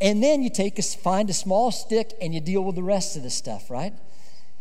And 0.00 0.22
then 0.22 0.42
you 0.42 0.50
take 0.50 0.78
a, 0.78 0.82
find 0.82 1.28
a 1.28 1.32
small 1.32 1.72
stick 1.72 2.12
and 2.20 2.32
you 2.32 2.40
deal 2.40 2.62
with 2.62 2.76
the 2.76 2.84
rest 2.84 3.16
of 3.16 3.24
the 3.24 3.30
stuff, 3.30 3.68
right? 3.68 3.92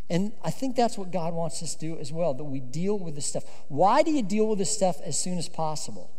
And 0.10 0.32
I 0.44 0.52
think 0.52 0.76
that's 0.76 0.98
what 0.98 1.12
God 1.12 1.34
wants 1.34 1.62
us 1.62 1.76
to 1.76 1.80
do 1.80 1.98
as 2.00 2.12
well, 2.12 2.34
that 2.34 2.44
we 2.44 2.60
deal 2.60 2.98
with 2.98 3.16
the 3.16 3.22
stuff. 3.22 3.44
Why 3.68 4.04
do 4.04 4.12
you 4.12 4.24
deal 4.24 4.48
with 4.48 4.58
this 4.58 4.72
stuff 4.72 5.00
as 5.02 5.22
soon 5.22 5.38
as 5.38 5.50
possible? 5.50 6.10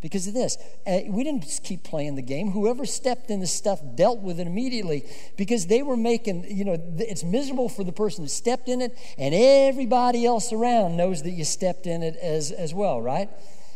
Because 0.00 0.26
of 0.26 0.34
this. 0.34 0.58
Uh, 0.86 1.00
we 1.08 1.24
didn't 1.24 1.44
just 1.44 1.64
keep 1.64 1.82
playing 1.82 2.14
the 2.14 2.22
game. 2.22 2.50
Whoever 2.50 2.84
stepped 2.84 3.30
in 3.30 3.40
the 3.40 3.46
stuff 3.46 3.80
dealt 3.94 4.20
with 4.20 4.38
it 4.38 4.46
immediately 4.46 5.04
because 5.36 5.66
they 5.66 5.82
were 5.82 5.96
making, 5.96 6.44
you 6.54 6.64
know, 6.64 6.76
it's 6.98 7.24
miserable 7.24 7.68
for 7.68 7.84
the 7.84 7.92
person 7.92 8.24
who 8.24 8.28
stepped 8.28 8.68
in 8.68 8.82
it, 8.82 8.96
and 9.16 9.34
everybody 9.34 10.26
else 10.26 10.52
around 10.52 10.96
knows 10.96 11.22
that 11.22 11.30
you 11.30 11.44
stepped 11.44 11.86
in 11.86 12.02
it 12.02 12.16
as, 12.16 12.50
as 12.50 12.74
well, 12.74 13.00
right? 13.00 13.28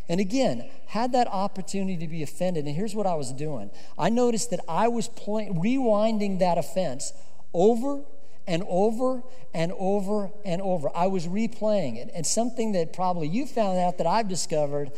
And 0.08 0.20
again, 0.20 0.68
had 0.86 1.12
that 1.12 1.28
opportunity 1.28 1.98
to 1.98 2.08
be 2.08 2.22
offended, 2.22 2.64
and 2.64 2.74
here's 2.74 2.94
what 2.94 3.06
I 3.06 3.14
was 3.14 3.32
doing. 3.32 3.70
I 3.98 4.08
noticed 4.08 4.50
that 4.50 4.60
I 4.68 4.88
was 4.88 5.08
play, 5.08 5.48
rewinding 5.50 6.38
that 6.38 6.56
offense 6.56 7.12
over 7.52 8.02
and 8.46 8.64
over 8.66 9.22
and 9.52 9.72
over 9.78 10.30
and 10.44 10.62
over. 10.62 10.90
I 10.94 11.06
was 11.06 11.26
replaying 11.26 11.96
it. 11.96 12.10
And 12.14 12.26
something 12.26 12.72
that 12.72 12.94
probably 12.94 13.28
you 13.28 13.46
found 13.46 13.78
out 13.78 13.98
that 13.98 14.06
I've 14.06 14.28
discovered 14.28 14.90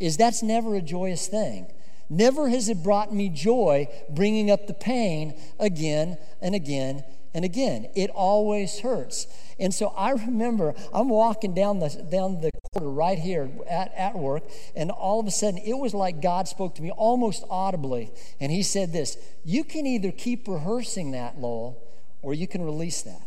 is 0.00 0.16
that's 0.16 0.42
never 0.42 0.74
a 0.74 0.82
joyous 0.82 1.26
thing. 1.28 1.66
Never 2.08 2.48
has 2.48 2.68
it 2.68 2.82
brought 2.82 3.12
me 3.12 3.28
joy 3.28 3.88
bringing 4.10 4.50
up 4.50 4.66
the 4.66 4.74
pain 4.74 5.34
again 5.58 6.18
and 6.40 6.54
again 6.54 7.04
and 7.34 7.44
again. 7.44 7.88
It 7.94 8.10
always 8.10 8.80
hurts. 8.80 9.26
And 9.58 9.74
so 9.74 9.88
I 9.88 10.12
remember 10.12 10.74
I'm 10.92 11.08
walking 11.08 11.54
down 11.54 11.80
the 11.80 11.88
down 12.10 12.40
the 12.40 12.50
corridor 12.72 12.90
right 12.90 13.18
here 13.18 13.50
at, 13.68 13.92
at 13.94 14.16
work, 14.16 14.44
and 14.74 14.90
all 14.90 15.20
of 15.20 15.26
a 15.26 15.30
sudden 15.30 15.58
it 15.58 15.74
was 15.74 15.94
like 15.94 16.22
God 16.22 16.46
spoke 16.46 16.74
to 16.76 16.82
me 16.82 16.90
almost 16.90 17.44
audibly. 17.50 18.10
And 18.40 18.52
he 18.52 18.62
said 18.62 18.92
this: 18.92 19.18
You 19.44 19.64
can 19.64 19.86
either 19.86 20.12
keep 20.12 20.46
rehearsing 20.46 21.10
that, 21.12 21.38
Lowell, 21.40 21.82
or 22.22 22.34
you 22.34 22.46
can 22.46 22.62
release 22.62 23.02
that. 23.02 23.22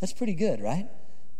That's 0.00 0.12
pretty 0.12 0.34
good, 0.34 0.60
right? 0.60 0.88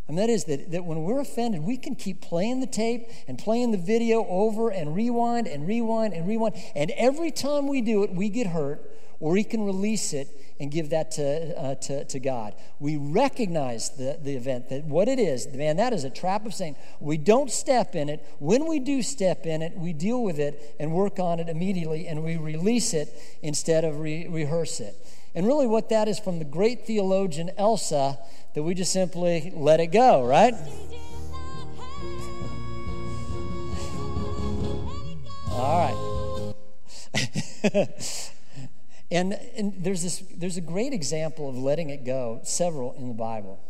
And 0.08 0.16
that 0.18 0.30
is 0.30 0.44
that, 0.44 0.70
that 0.70 0.84
when 0.84 1.02
we're 1.02 1.20
offended, 1.20 1.62
we 1.62 1.76
can 1.76 1.96
keep 1.96 2.20
playing 2.20 2.60
the 2.60 2.66
tape 2.66 3.08
and 3.26 3.38
playing 3.38 3.72
the 3.72 3.78
video 3.78 4.24
over 4.28 4.68
and 4.68 4.94
rewind 4.94 5.48
and 5.48 5.66
rewind 5.66 6.14
and 6.14 6.28
rewind. 6.28 6.54
And 6.76 6.92
every 6.92 7.32
time 7.32 7.66
we 7.66 7.80
do 7.80 8.04
it, 8.04 8.14
we 8.14 8.28
get 8.28 8.46
hurt, 8.48 8.88
or 9.18 9.32
we 9.32 9.42
can 9.42 9.64
release 9.64 10.12
it 10.12 10.28
and 10.60 10.70
give 10.70 10.90
that 10.90 11.10
to, 11.12 11.58
uh, 11.58 11.74
to, 11.74 12.04
to, 12.04 12.20
God. 12.20 12.54
We 12.80 12.96
recognize 12.96 13.90
the, 13.90 14.18
the 14.22 14.36
event, 14.36 14.68
that 14.70 14.84
what 14.84 15.08
it 15.08 15.18
is, 15.18 15.48
man, 15.48 15.76
that 15.76 15.92
is 15.92 16.04
a 16.04 16.10
trap 16.10 16.46
of 16.46 16.54
Satan. 16.54 16.76
We 17.00 17.18
don't 17.18 17.50
step 17.50 17.94
in 17.94 18.08
it. 18.08 18.24
When 18.38 18.66
we 18.66 18.78
do 18.78 19.02
step 19.02 19.44
in 19.44 19.60
it, 19.60 19.76
we 19.76 19.92
deal 19.92 20.22
with 20.22 20.38
it 20.38 20.76
and 20.78 20.92
work 20.92 21.18
on 21.18 21.40
it 21.40 21.48
immediately, 21.48 22.06
and 22.06 22.24
we 22.24 22.36
release 22.36 22.94
it 22.94 23.12
instead 23.42 23.84
of 23.84 24.00
re- 24.00 24.28
rehearse 24.28 24.80
it. 24.80 24.96
And 25.36 25.46
really, 25.46 25.66
what 25.66 25.90
that 25.90 26.08
is 26.08 26.18
from 26.18 26.38
the 26.38 26.46
great 26.46 26.86
theologian 26.86 27.50
Elsa 27.58 28.18
that 28.54 28.62
we 28.62 28.72
just 28.72 28.90
simply 28.90 29.52
let 29.54 29.80
it 29.80 29.88
go, 29.88 30.24
right? 30.24 30.54
All 35.50 35.78
right. 35.78 36.54
and, 39.10 39.34
and 39.56 39.74
there's 39.76 40.02
this 40.02 40.22
there's 40.34 40.56
a 40.56 40.62
great 40.62 40.94
example 40.94 41.50
of 41.50 41.56
letting 41.56 41.90
it 41.90 42.06
go, 42.06 42.40
several 42.42 42.94
in 42.94 43.08
the 43.08 43.14
Bible. 43.14 43.60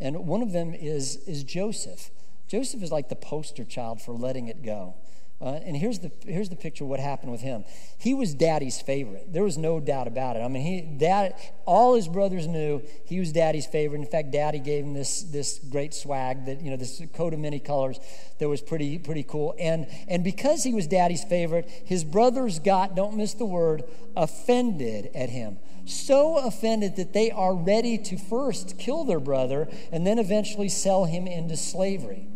And 0.00 0.26
one 0.26 0.40
of 0.40 0.52
them 0.52 0.72
is, 0.72 1.16
is 1.26 1.44
Joseph. 1.44 2.10
Joseph 2.48 2.82
is 2.82 2.90
like 2.90 3.10
the 3.10 3.16
poster 3.16 3.64
child 3.64 4.00
for 4.00 4.12
letting 4.12 4.48
it 4.48 4.62
go. 4.62 4.94
Uh, 5.40 5.60
and 5.66 5.76
here's 5.76 5.98
the, 5.98 6.10
here's 6.24 6.48
the 6.48 6.56
picture 6.56 6.84
of 6.84 6.90
what 6.90 7.00
happened 7.00 7.30
with 7.30 7.40
him. 7.40 7.64
He 7.98 8.14
was 8.14 8.34
daddy's 8.34 8.80
favorite. 8.80 9.32
There 9.32 9.42
was 9.42 9.58
no 9.58 9.80
doubt 9.80 10.06
about 10.06 10.36
it. 10.36 10.40
I 10.40 10.48
mean, 10.48 10.62
he, 10.62 10.80
dad, 10.80 11.34
all 11.66 11.96
his 11.96 12.08
brothers 12.08 12.46
knew 12.46 12.82
he 13.04 13.18
was 13.18 13.32
daddy's 13.32 13.66
favorite. 13.66 14.00
In 14.00 14.06
fact, 14.06 14.30
daddy 14.30 14.58
gave 14.60 14.84
him 14.84 14.94
this, 14.94 15.22
this 15.22 15.58
great 15.70 15.92
swag 15.92 16.46
that, 16.46 16.60
you 16.62 16.70
know, 16.70 16.76
this 16.76 17.02
coat 17.12 17.34
of 17.34 17.40
many 17.40 17.58
colors 17.58 17.98
that 18.38 18.48
was 18.48 18.62
pretty, 18.62 18.98
pretty 18.98 19.24
cool. 19.24 19.54
And, 19.58 19.86
and 20.08 20.22
because 20.22 20.62
he 20.62 20.72
was 20.72 20.86
daddy's 20.86 21.24
favorite, 21.24 21.68
his 21.84 22.04
brothers 22.04 22.58
got, 22.58 22.94
don't 22.94 23.16
miss 23.16 23.34
the 23.34 23.44
word, 23.44 23.84
offended 24.16 25.10
at 25.14 25.30
him. 25.30 25.58
So 25.84 26.38
offended 26.38 26.96
that 26.96 27.12
they 27.12 27.30
are 27.30 27.54
ready 27.54 27.98
to 27.98 28.16
first 28.16 28.78
kill 28.78 29.04
their 29.04 29.20
brother 29.20 29.68
and 29.92 30.06
then 30.06 30.18
eventually 30.18 30.70
sell 30.70 31.04
him 31.04 31.26
into 31.26 31.56
slavery. 31.56 32.28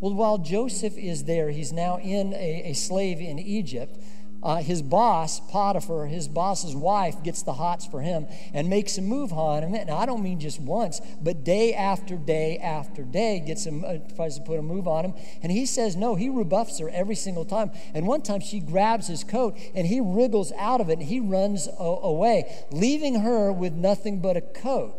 Well, 0.00 0.14
while 0.14 0.38
Joseph 0.38 0.96
is 0.96 1.24
there, 1.24 1.50
he's 1.50 1.72
now 1.72 1.98
in 1.98 2.32
a, 2.32 2.70
a 2.70 2.72
slave 2.72 3.20
in 3.20 3.38
Egypt. 3.38 3.98
Uh, 4.42 4.56
his 4.56 4.80
boss, 4.80 5.38
Potiphar, 5.50 6.06
his 6.06 6.26
boss's 6.26 6.74
wife, 6.74 7.22
gets 7.22 7.42
the 7.42 7.52
hots 7.52 7.84
for 7.84 8.00
him 8.00 8.26
and 8.54 8.70
makes 8.70 8.96
a 8.96 9.02
move 9.02 9.34
on 9.34 9.62
him. 9.62 9.74
And 9.74 9.90
I 9.90 10.06
don't 10.06 10.22
mean 10.22 10.40
just 10.40 10.58
once, 10.58 11.02
but 11.20 11.44
day 11.44 11.74
after 11.74 12.16
day 12.16 12.56
after 12.56 13.02
day, 13.02 13.40
gets 13.46 13.66
him, 13.66 13.84
uh, 13.84 13.98
tries 14.16 14.36
to 14.36 14.42
put 14.42 14.58
a 14.58 14.62
move 14.62 14.88
on 14.88 15.04
him. 15.04 15.14
And 15.42 15.52
he 15.52 15.66
says 15.66 15.94
no. 15.94 16.14
He 16.14 16.30
rebuffs 16.30 16.78
her 16.78 16.88
every 16.88 17.16
single 17.16 17.44
time. 17.44 17.70
And 17.92 18.06
one 18.06 18.22
time 18.22 18.40
she 18.40 18.60
grabs 18.60 19.08
his 19.08 19.24
coat 19.24 19.58
and 19.74 19.86
he 19.86 20.00
wriggles 20.00 20.52
out 20.56 20.80
of 20.80 20.88
it 20.88 20.94
and 20.94 21.02
he 21.02 21.20
runs 21.20 21.66
a- 21.66 21.82
away, 21.82 22.64
leaving 22.70 23.20
her 23.20 23.52
with 23.52 23.74
nothing 23.74 24.22
but 24.22 24.38
a 24.38 24.40
coat. 24.40 24.94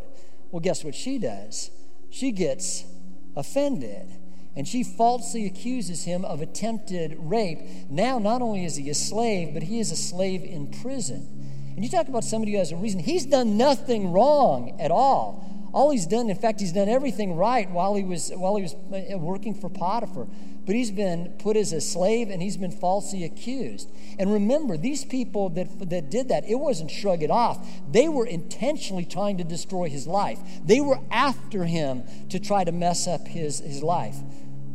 Well, 0.51 0.59
guess 0.59 0.83
what 0.83 0.93
she 0.93 1.17
does? 1.17 1.71
She 2.11 2.31
gets 2.31 2.85
offended 3.35 4.20
and 4.55 4.67
she 4.67 4.83
falsely 4.83 5.45
accuses 5.45 6.03
him 6.03 6.25
of 6.25 6.41
attempted 6.41 7.15
rape. 7.19 7.59
Now, 7.89 8.19
not 8.19 8.41
only 8.41 8.65
is 8.65 8.75
he 8.75 8.89
a 8.89 8.95
slave, 8.95 9.53
but 9.53 9.63
he 9.63 9.79
is 9.79 9.91
a 9.91 9.95
slave 9.95 10.43
in 10.43 10.71
prison. 10.81 11.41
And 11.75 11.83
you 11.83 11.89
talk 11.89 12.09
about 12.09 12.23
somebody 12.23 12.53
who 12.53 12.57
has 12.57 12.71
a 12.71 12.75
reason. 12.75 12.99
He's 12.99 13.25
done 13.25 13.57
nothing 13.57 14.11
wrong 14.11 14.77
at 14.79 14.91
all. 14.91 15.47
All 15.73 15.89
he's 15.89 16.05
done, 16.05 16.29
in 16.29 16.35
fact, 16.35 16.59
he's 16.59 16.73
done 16.73 16.89
everything 16.89 17.37
right 17.37 17.69
while 17.69 17.95
he 17.95 18.03
was 18.03 18.29
while 18.35 18.57
he 18.57 18.63
was 18.63 18.73
uh, 18.73 19.17
working 19.17 19.53
for 19.53 19.69
Potiphar. 19.69 20.27
But 20.65 20.75
he's 20.75 20.91
been 20.91 21.33
put 21.39 21.57
as 21.57 21.73
a 21.73 21.81
slave 21.81 22.29
and 22.29 22.41
he's 22.41 22.57
been 22.57 22.71
falsely 22.71 23.23
accused. 23.23 23.89
And 24.19 24.31
remember, 24.31 24.77
these 24.77 25.03
people 25.03 25.49
that, 25.49 25.89
that 25.89 26.11
did 26.11 26.29
that, 26.29 26.47
it 26.47 26.55
wasn't 26.55 26.91
shrug 26.91 27.23
it 27.23 27.31
off. 27.31 27.65
They 27.89 28.07
were 28.07 28.27
intentionally 28.27 29.05
trying 29.05 29.37
to 29.37 29.43
destroy 29.43 29.89
his 29.89 30.05
life. 30.05 30.39
They 30.63 30.81
were 30.81 30.99
after 31.09 31.65
him 31.65 32.03
to 32.29 32.39
try 32.39 32.63
to 32.63 32.71
mess 32.71 33.07
up 33.07 33.27
his, 33.27 33.59
his 33.59 33.81
life. 33.81 34.17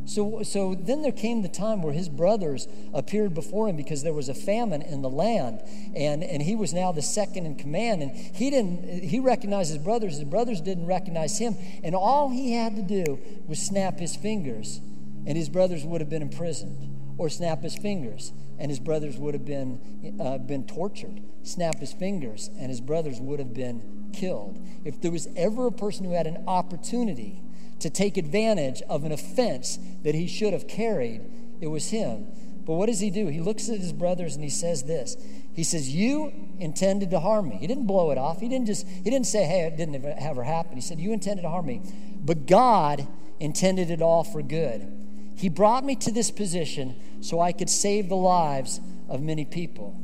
So, 0.07 0.45
so 0.45 0.77
then 0.77 1.03
there 1.03 1.12
came 1.12 1.42
the 1.42 1.49
time 1.49 1.83
where 1.83 1.92
his 1.92 2.09
brothers 2.09 2.69
appeared 2.95 3.35
before 3.35 3.69
him 3.69 3.77
because 3.77 4.05
there 4.05 4.12
was 4.12 4.29
a 4.29 4.35
famine 4.35 4.81
in 4.81 5.03
the 5.03 5.11
land, 5.11 5.62
and, 5.97 6.23
and 6.23 6.40
he 6.42 6.55
was 6.55 6.73
now 6.73 6.92
the 6.92 7.03
second 7.03 7.45
in 7.45 7.57
command. 7.57 8.03
And 8.03 8.12
he 8.12 8.51
didn't 8.51 9.03
he 9.03 9.19
recognized 9.19 9.71
his 9.71 9.83
brothers, 9.83 10.14
his 10.14 10.25
brothers 10.25 10.61
didn't 10.61 10.87
recognize 10.87 11.38
him. 11.38 11.57
And 11.83 11.95
all 11.95 12.31
he 12.31 12.53
had 12.53 12.77
to 12.77 12.83
do 12.83 13.19
was 13.49 13.59
snap 13.59 13.99
his 13.99 14.14
fingers, 14.14 14.81
and 15.27 15.37
his 15.37 15.49
brothers 15.49 15.85
would 15.85 16.01
have 16.01 16.11
been 16.11 16.23
imprisoned, 16.23 17.16
or 17.19 17.29
snap 17.29 17.62
his 17.62 17.77
fingers, 17.77 18.33
and 18.61 18.71
his 18.71 18.79
brothers 18.79 19.16
would 19.19 19.35
have 19.35 19.45
been, 19.45 20.16
uh, 20.21 20.38
been 20.38 20.64
tortured. 20.66 21.21
Snap 21.42 21.81
his 21.81 21.92
fingers, 21.92 22.49
and 22.59 22.71
his 22.71 22.81
brothers 22.81 23.21
would 23.21 23.40
have 23.40 23.55
been 23.55 24.11
killed. 24.12 24.64
If 24.85 25.01
there 25.01 25.11
was 25.11 25.29
ever 25.37 25.66
a 25.66 25.73
person 25.73 26.05
who 26.05 26.12
had 26.12 26.27
an 26.29 26.45
opportunity 26.47 27.42
to 27.81 27.91
take 27.91 28.17
advantage 28.17 28.83
of 28.89 29.05
an 29.05 29.12
offense 29.12 29.79
that 30.03 30.15
he 30.15 30.27
should 30.27 30.53
have 30.53 30.67
carried, 30.67 31.23
it 31.61 31.69
was 31.69 31.91
him. 31.91 32.27
But 32.65 32.75
what 32.75 32.87
does 32.87 32.99
he 33.01 33.11
do? 33.11 33.29
He 33.29 33.41
looks 33.41 33.69
at 33.69 33.79
his 33.79 33.93
brothers 33.93 34.35
and 34.35 34.43
he 34.43 34.51
says 34.51 34.83
this. 34.83 35.17
He 35.53 35.62
says, 35.62 35.95
You 35.95 36.33
intended 36.59 37.11
to 37.11 37.21
harm 37.21 37.49
me. 37.49 37.57
He 37.57 37.67
didn't 37.67 37.87
blow 37.87 38.11
it 38.11 38.19
off. 38.19 38.41
He 38.41 38.49
didn't 38.49 38.67
just, 38.67 38.89
he 38.89 39.09
didn't 39.09 39.27
say, 39.27 39.45
Hey, 39.45 39.61
it 39.62 39.77
didn't 39.77 40.05
ever 40.05 40.43
happen. 40.43 40.75
He 40.75 40.81
said, 40.81 40.99
You 40.99 41.12
intended 41.12 41.43
to 41.43 41.49
harm 41.49 41.67
me. 41.67 41.83
But 42.25 42.47
God 42.47 43.07
intended 43.39 43.91
it 43.91 44.03
all 44.03 44.25
for 44.25 44.43
good. 44.43 44.91
He 45.37 45.49
brought 45.49 45.85
me 45.85 45.95
to 45.97 46.11
this 46.11 46.31
position 46.31 46.97
so 47.21 47.41
I 47.41 47.53
could 47.53 47.71
save 47.71 48.09
the 48.09 48.17
lives 48.17 48.81
of 49.09 49.23
many 49.23 49.45
people. 49.45 50.01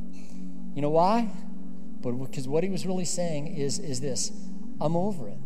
You 0.73 0.81
know 0.81 0.89
why? 0.89 1.29
But 2.01 2.11
because 2.11 2.47
what 2.47 2.63
he 2.63 2.69
was 2.69 2.85
really 2.85 3.05
saying 3.05 3.47
is, 3.47 3.79
is 3.79 3.99
this 3.99 4.31
I'm 4.79 4.95
over 4.95 5.27
it. 5.27 5.37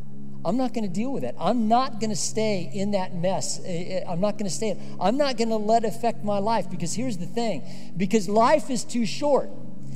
I'm 0.46 0.58
not 0.58 0.74
going 0.74 0.84
to 0.88 0.94
deal 0.94 1.12
with 1.12 1.24
it. 1.24 1.36
I'm 1.40 1.68
not 1.68 2.00
going 2.00 2.10
to 2.10 2.16
stay 2.16 2.70
in 2.74 2.92
that 2.92 3.16
mess. 3.16 3.60
I'm 4.08 4.22
not 4.22 4.34
going 4.34 4.46
to 4.46 4.56
stay. 4.56 4.80
I'm 5.00 5.18
not 5.18 5.38
going 5.38 5.50
to 5.50 5.58
let 5.58 5.84
it 5.84 5.88
affect 5.88 6.24
my 6.24 6.40
life 6.40 6.70
because 6.70 6.94
here's 6.94 7.18
the 7.18 7.26
thing 7.26 7.64
because 7.98 8.30
life 8.30 8.70
is 8.70 8.84
too 8.84 9.06
short. 9.06 9.50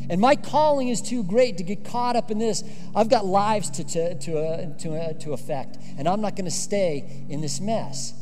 And 0.10 0.20
my 0.20 0.36
calling 0.36 0.90
is 0.90 1.02
too 1.02 1.24
great 1.24 1.58
to 1.58 1.64
get 1.64 1.86
caught 1.86 2.16
up 2.16 2.32
in 2.32 2.38
this. 2.38 2.64
I've 2.94 3.08
got 3.08 3.26
lives 3.26 3.70
to, 3.72 3.84
to, 3.86 4.16
to, 4.16 4.38
uh, 4.40 4.78
to, 4.80 4.96
uh, 4.96 5.14
to 5.14 5.32
affect, 5.32 5.78
and 5.98 6.08
I'm 6.08 6.20
not 6.20 6.36
going 6.36 6.46
to 6.46 6.52
stay 6.52 7.26
in 7.30 7.40
this 7.40 7.62
mess. 7.62 8.14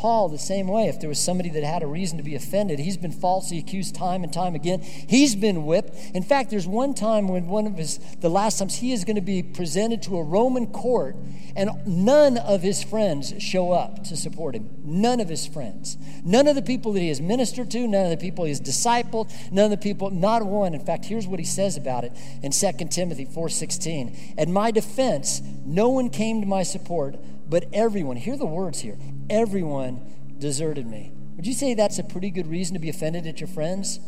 Paul, 0.00 0.30
the 0.30 0.38
same 0.38 0.66
way, 0.66 0.88
if 0.88 0.98
there 0.98 1.10
was 1.10 1.18
somebody 1.18 1.50
that 1.50 1.62
had 1.62 1.82
a 1.82 1.86
reason 1.86 2.16
to 2.16 2.24
be 2.24 2.34
offended, 2.34 2.78
he's 2.78 2.96
been 2.96 3.12
falsely 3.12 3.58
accused 3.58 3.94
time 3.94 4.24
and 4.24 4.32
time 4.32 4.54
again. 4.54 4.80
He's 4.80 5.36
been 5.36 5.66
whipped. 5.66 5.94
In 6.14 6.22
fact, 6.22 6.48
there's 6.48 6.66
one 6.66 6.94
time 6.94 7.28
when 7.28 7.48
one 7.48 7.66
of 7.66 7.76
his, 7.76 7.98
the 8.20 8.30
last 8.30 8.58
times 8.58 8.76
he 8.76 8.92
is 8.92 9.04
going 9.04 9.16
to 9.16 9.20
be 9.20 9.42
presented 9.42 10.00
to 10.04 10.16
a 10.16 10.22
Roman 10.22 10.68
court, 10.68 11.16
and 11.54 11.70
none 11.86 12.38
of 12.38 12.62
his 12.62 12.82
friends 12.82 13.34
show 13.42 13.72
up 13.72 14.02
to 14.04 14.16
support 14.16 14.54
him. 14.54 14.70
None 14.82 15.20
of 15.20 15.28
his 15.28 15.46
friends. 15.46 15.98
None 16.24 16.46
of 16.46 16.54
the 16.54 16.62
people 16.62 16.94
that 16.94 17.00
he 17.00 17.08
has 17.08 17.20
ministered 17.20 17.70
to, 17.72 17.86
none 17.86 18.04
of 18.04 18.10
the 18.10 18.16
people 18.16 18.46
he 18.46 18.50
has 18.52 18.60
discipled, 18.60 19.30
none 19.52 19.66
of 19.66 19.70
the 19.70 19.76
people, 19.76 20.08
not 20.08 20.42
one. 20.42 20.72
In 20.72 20.80
fact, 20.80 21.04
here's 21.04 21.26
what 21.26 21.40
he 21.40 21.44
says 21.44 21.76
about 21.76 22.04
it 22.04 22.12
in 22.42 22.52
2 22.52 22.72
Timothy 22.88 23.26
4.16. 23.26 24.34
At 24.38 24.48
my 24.48 24.70
defense, 24.70 25.42
no 25.66 25.90
one 25.90 26.08
came 26.08 26.40
to 26.40 26.46
my 26.46 26.62
support, 26.62 27.16
but 27.50 27.66
everyone, 27.72 28.16
hear 28.16 28.36
the 28.36 28.46
words 28.46 28.80
here, 28.80 28.96
everyone 29.28 30.00
deserted 30.38 30.86
me. 30.86 31.12
Would 31.36 31.46
you 31.46 31.52
say 31.52 31.74
that's 31.74 31.98
a 31.98 32.04
pretty 32.04 32.30
good 32.30 32.46
reason 32.46 32.74
to 32.74 32.80
be 32.80 32.88
offended 32.88 33.26
at 33.26 33.40
your 33.40 33.48
friends? 33.48 33.98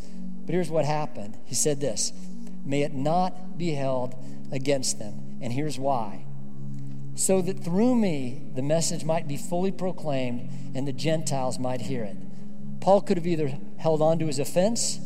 But 0.45 0.53
here's 0.53 0.69
what 0.69 0.85
happened. 0.85 1.37
He 1.45 1.53
said 1.53 1.81
this 1.81 2.13
May 2.65 2.81
it 2.81 2.93
not 2.93 3.57
be 3.57 3.71
held 3.71 4.15
against 4.51 4.97
them. 4.97 5.39
And 5.41 5.51
here's 5.51 5.77
why. 5.77 6.25
So 7.15 7.41
that 7.41 7.63
through 7.63 7.95
me 7.95 8.43
the 8.55 8.61
message 8.61 9.03
might 9.03 9.27
be 9.27 9.37
fully 9.37 9.71
proclaimed 9.71 10.49
and 10.73 10.87
the 10.87 10.93
Gentiles 10.93 11.59
might 11.59 11.81
hear 11.81 12.03
it. 12.03 12.17
Paul 12.79 13.01
could 13.01 13.17
have 13.17 13.27
either 13.27 13.57
held 13.77 14.01
on 14.01 14.19
to 14.19 14.27
his 14.27 14.39
offense 14.39 14.99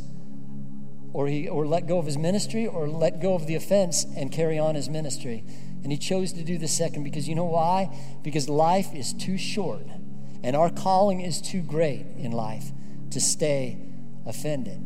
or, 1.14 1.28
he, 1.28 1.48
or 1.48 1.66
let 1.66 1.88
go 1.88 1.98
of 1.98 2.06
his 2.06 2.18
ministry 2.18 2.68
or 2.68 2.88
let 2.88 3.20
go 3.22 3.34
of 3.34 3.48
the 3.48 3.56
offense 3.56 4.06
and 4.16 4.32
carry 4.32 4.60
on 4.60 4.76
his 4.76 4.90
ministry. 4.90 5.44
And 5.88 5.92
he 5.94 5.98
chose 5.98 6.34
to 6.34 6.44
do 6.44 6.58
the 6.58 6.68
second 6.68 7.06
because 7.06 7.30
you 7.30 7.36
know 7.36 7.46
why? 7.46 7.98
Because 8.22 8.50
life 8.50 8.94
is 8.94 9.14
too 9.14 9.38
short 9.38 9.88
and 10.44 10.54
our 10.54 10.70
calling 10.70 11.22
is 11.22 11.40
too 11.40 11.62
great 11.62 12.06
in 12.18 12.34
life 12.34 12.74
to 13.12 13.22
stay 13.22 13.78
offended. 14.26 14.86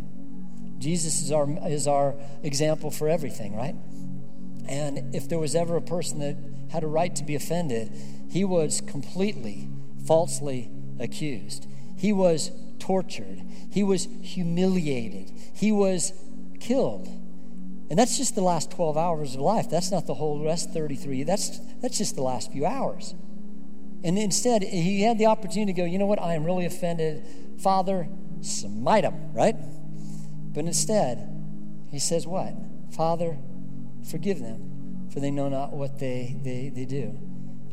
Jesus 0.78 1.24
is 1.24 1.32
our, 1.32 1.50
is 1.68 1.88
our 1.88 2.14
example 2.44 2.92
for 2.92 3.10
everything, 3.10 3.56
right? 3.56 3.74
And 4.68 5.16
if 5.16 5.28
there 5.28 5.40
was 5.40 5.56
ever 5.56 5.76
a 5.76 5.82
person 5.82 6.20
that 6.20 6.38
had 6.72 6.84
a 6.84 6.88
right 6.88 7.16
to 7.16 7.24
be 7.24 7.34
offended, 7.34 7.92
he 8.30 8.46
was 8.46 8.80
completely 8.82 9.70
falsely 10.06 10.70
accused. 11.00 11.66
He 11.98 12.14
was 12.14 12.52
tortured. 12.78 13.42
He 13.72 13.82
was 13.82 14.08
humiliated. 14.22 15.32
He 15.56 15.72
was 15.72 16.14
killed. 16.60 17.10
And 17.92 18.00
that's 18.00 18.16
just 18.16 18.36
the 18.36 18.42
last 18.42 18.72
12 18.72 18.96
hours 18.96 19.36
of 19.36 19.42
life. 19.42 19.70
That's 19.70 19.92
not 19.92 20.08
the 20.08 20.14
whole 20.14 20.42
rest 20.42 20.72
33. 20.72 21.24
That's, 21.24 21.60
that's 21.82 21.98
just 21.98 22.16
the 22.16 22.22
last 22.22 22.50
few 22.50 22.66
hours. 22.66 23.14
And 24.02 24.18
instead, 24.18 24.64
he 24.64 25.02
had 25.02 25.18
the 25.18 25.26
opportunity 25.26 25.74
to 25.74 25.78
go, 25.78 25.84
you 25.84 26.00
know 26.00 26.06
what? 26.06 26.22
I 26.22 26.36
am 26.36 26.46
really 26.46 26.66
offended. 26.66 27.28
Father, 27.60 28.08
smite 28.40 29.04
him, 29.04 29.34
right? 29.34 29.56
But 30.54 30.64
instead, 30.64 31.28
he 31.92 32.00
says, 32.00 32.26
what? 32.26 32.54
Father, 32.96 33.38
forgive 34.10 34.40
them, 34.40 35.10
for 35.14 35.20
they 35.20 35.30
know 35.30 35.50
not 35.50 35.74
what 35.74 36.00
they, 36.00 36.38
they, 36.44 36.72
they 36.74 36.86
do. 36.86 37.20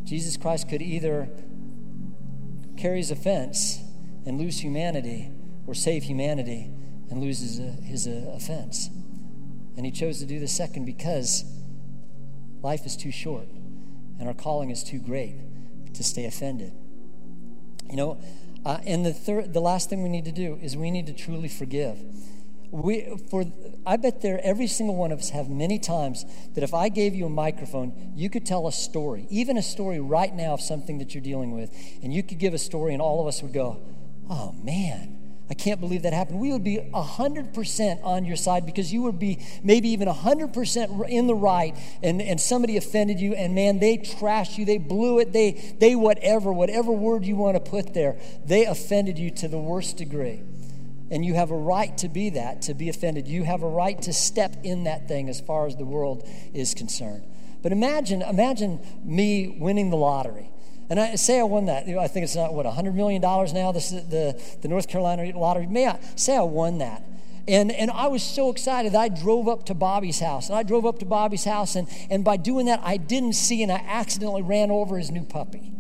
Jesus 0.02 0.36
Christ 0.36 0.68
could 0.68 0.82
either 0.82 1.28
carry 2.76 2.96
his 2.96 3.12
offense 3.12 3.78
and 4.26 4.36
lose 4.36 4.64
humanity, 4.64 5.30
or 5.68 5.74
save 5.74 6.02
humanity 6.02 6.72
and 7.08 7.20
lose 7.20 7.38
his, 7.38 7.58
his 7.84 8.08
uh, 8.08 8.32
offense. 8.34 8.90
And 9.78 9.86
he 9.86 9.92
chose 9.92 10.18
to 10.18 10.26
do 10.26 10.40
the 10.40 10.48
second 10.48 10.86
because 10.86 11.44
life 12.62 12.84
is 12.84 12.96
too 12.96 13.12
short 13.12 13.46
and 14.18 14.26
our 14.26 14.34
calling 14.34 14.70
is 14.70 14.82
too 14.82 14.98
great 14.98 15.36
to 15.94 16.02
stay 16.02 16.24
offended. 16.24 16.72
You 17.88 17.94
know, 17.94 18.20
uh, 18.66 18.78
and 18.84 19.06
the 19.06 19.12
third, 19.12 19.54
the 19.54 19.60
last 19.60 19.88
thing 19.88 20.02
we 20.02 20.08
need 20.08 20.24
to 20.24 20.32
do 20.32 20.58
is 20.60 20.76
we 20.76 20.90
need 20.90 21.06
to 21.06 21.12
truly 21.12 21.48
forgive. 21.48 21.96
We, 22.72 23.16
for, 23.30 23.44
I 23.86 23.98
bet 23.98 24.20
there, 24.20 24.40
every 24.42 24.66
single 24.66 24.96
one 24.96 25.12
of 25.12 25.20
us 25.20 25.30
have 25.30 25.48
many 25.48 25.78
times 25.78 26.24
that 26.54 26.64
if 26.64 26.74
I 26.74 26.88
gave 26.88 27.14
you 27.14 27.26
a 27.26 27.30
microphone, 27.30 28.12
you 28.16 28.28
could 28.28 28.44
tell 28.44 28.66
a 28.66 28.72
story, 28.72 29.28
even 29.30 29.56
a 29.56 29.62
story 29.62 30.00
right 30.00 30.34
now 30.34 30.54
of 30.54 30.60
something 30.60 30.98
that 30.98 31.14
you're 31.14 31.22
dealing 31.22 31.52
with, 31.52 31.70
and 32.02 32.12
you 32.12 32.24
could 32.24 32.40
give 32.40 32.52
a 32.52 32.58
story, 32.58 32.94
and 32.94 33.00
all 33.00 33.20
of 33.20 33.28
us 33.28 33.42
would 33.42 33.52
go, 33.52 33.80
"Oh 34.28 34.52
man, 34.60 35.17
I 35.50 35.54
can't 35.54 35.80
believe 35.80 36.02
that 36.02 36.12
happened. 36.12 36.40
We 36.40 36.52
would 36.52 36.64
be 36.64 36.76
100% 36.76 38.04
on 38.04 38.24
your 38.26 38.36
side 38.36 38.66
because 38.66 38.92
you 38.92 39.02
would 39.02 39.18
be 39.18 39.38
maybe 39.62 39.88
even 39.90 40.06
100% 40.06 41.08
in 41.08 41.26
the 41.26 41.34
right 41.34 41.74
and, 42.02 42.20
and 42.20 42.38
somebody 42.38 42.76
offended 42.76 43.18
you 43.18 43.34
and 43.34 43.54
man, 43.54 43.78
they 43.78 43.96
trashed 43.96 44.58
you, 44.58 44.66
they 44.66 44.76
blew 44.76 45.18
it, 45.20 45.32
they, 45.32 45.52
they 45.78 45.96
whatever, 45.96 46.52
whatever 46.52 46.92
word 46.92 47.24
you 47.24 47.34
want 47.34 47.56
to 47.56 47.70
put 47.70 47.94
there, 47.94 48.18
they 48.44 48.66
offended 48.66 49.18
you 49.18 49.30
to 49.30 49.48
the 49.48 49.58
worst 49.58 49.96
degree. 49.96 50.42
And 51.10 51.24
you 51.24 51.32
have 51.34 51.50
a 51.50 51.56
right 51.56 51.96
to 51.98 52.08
be 52.08 52.30
that, 52.30 52.62
to 52.62 52.74
be 52.74 52.90
offended. 52.90 53.26
You 53.26 53.44
have 53.44 53.62
a 53.62 53.68
right 53.68 54.00
to 54.02 54.12
step 54.12 54.56
in 54.62 54.84
that 54.84 55.08
thing 55.08 55.30
as 55.30 55.40
far 55.40 55.66
as 55.66 55.76
the 55.76 55.86
world 55.86 56.28
is 56.52 56.74
concerned. 56.74 57.24
But 57.62 57.72
imagine, 57.72 58.20
imagine 58.20 58.80
me 59.02 59.56
winning 59.58 59.88
the 59.88 59.96
lottery. 59.96 60.50
And 60.90 60.98
I 60.98 61.16
say 61.16 61.38
I 61.38 61.42
won 61.42 61.66
that. 61.66 61.86
I 61.86 62.08
think 62.08 62.24
it's 62.24 62.36
not, 62.36 62.54
what, 62.54 62.64
$100 62.64 62.94
million 62.94 63.20
now, 63.20 63.72
this 63.72 63.92
is 63.92 64.08
the, 64.08 64.40
the 64.62 64.68
North 64.68 64.88
Carolina 64.88 65.36
lottery. 65.38 65.66
May 65.66 65.86
I 65.86 65.98
say 66.16 66.36
I 66.36 66.42
won 66.42 66.78
that? 66.78 67.02
And, 67.46 67.72
and 67.72 67.90
I 67.90 68.08
was 68.08 68.22
so 68.22 68.50
excited 68.50 68.94
I 68.94 69.08
drove 69.08 69.48
up 69.48 69.64
to 69.66 69.74
Bobby's 69.74 70.20
house. 70.20 70.48
And 70.48 70.56
I 70.56 70.62
drove 70.62 70.84
up 70.84 70.98
to 70.98 71.06
Bobby's 71.06 71.44
house, 71.44 71.76
and, 71.76 71.88
and 72.10 72.24
by 72.24 72.36
doing 72.36 72.66
that, 72.66 72.80
I 72.82 72.98
didn't 72.98 73.34
see 73.34 73.62
and 73.62 73.72
I 73.72 73.82
accidentally 73.86 74.42
ran 74.42 74.70
over 74.70 74.98
his 74.98 75.10
new 75.10 75.24
puppy. 75.24 75.72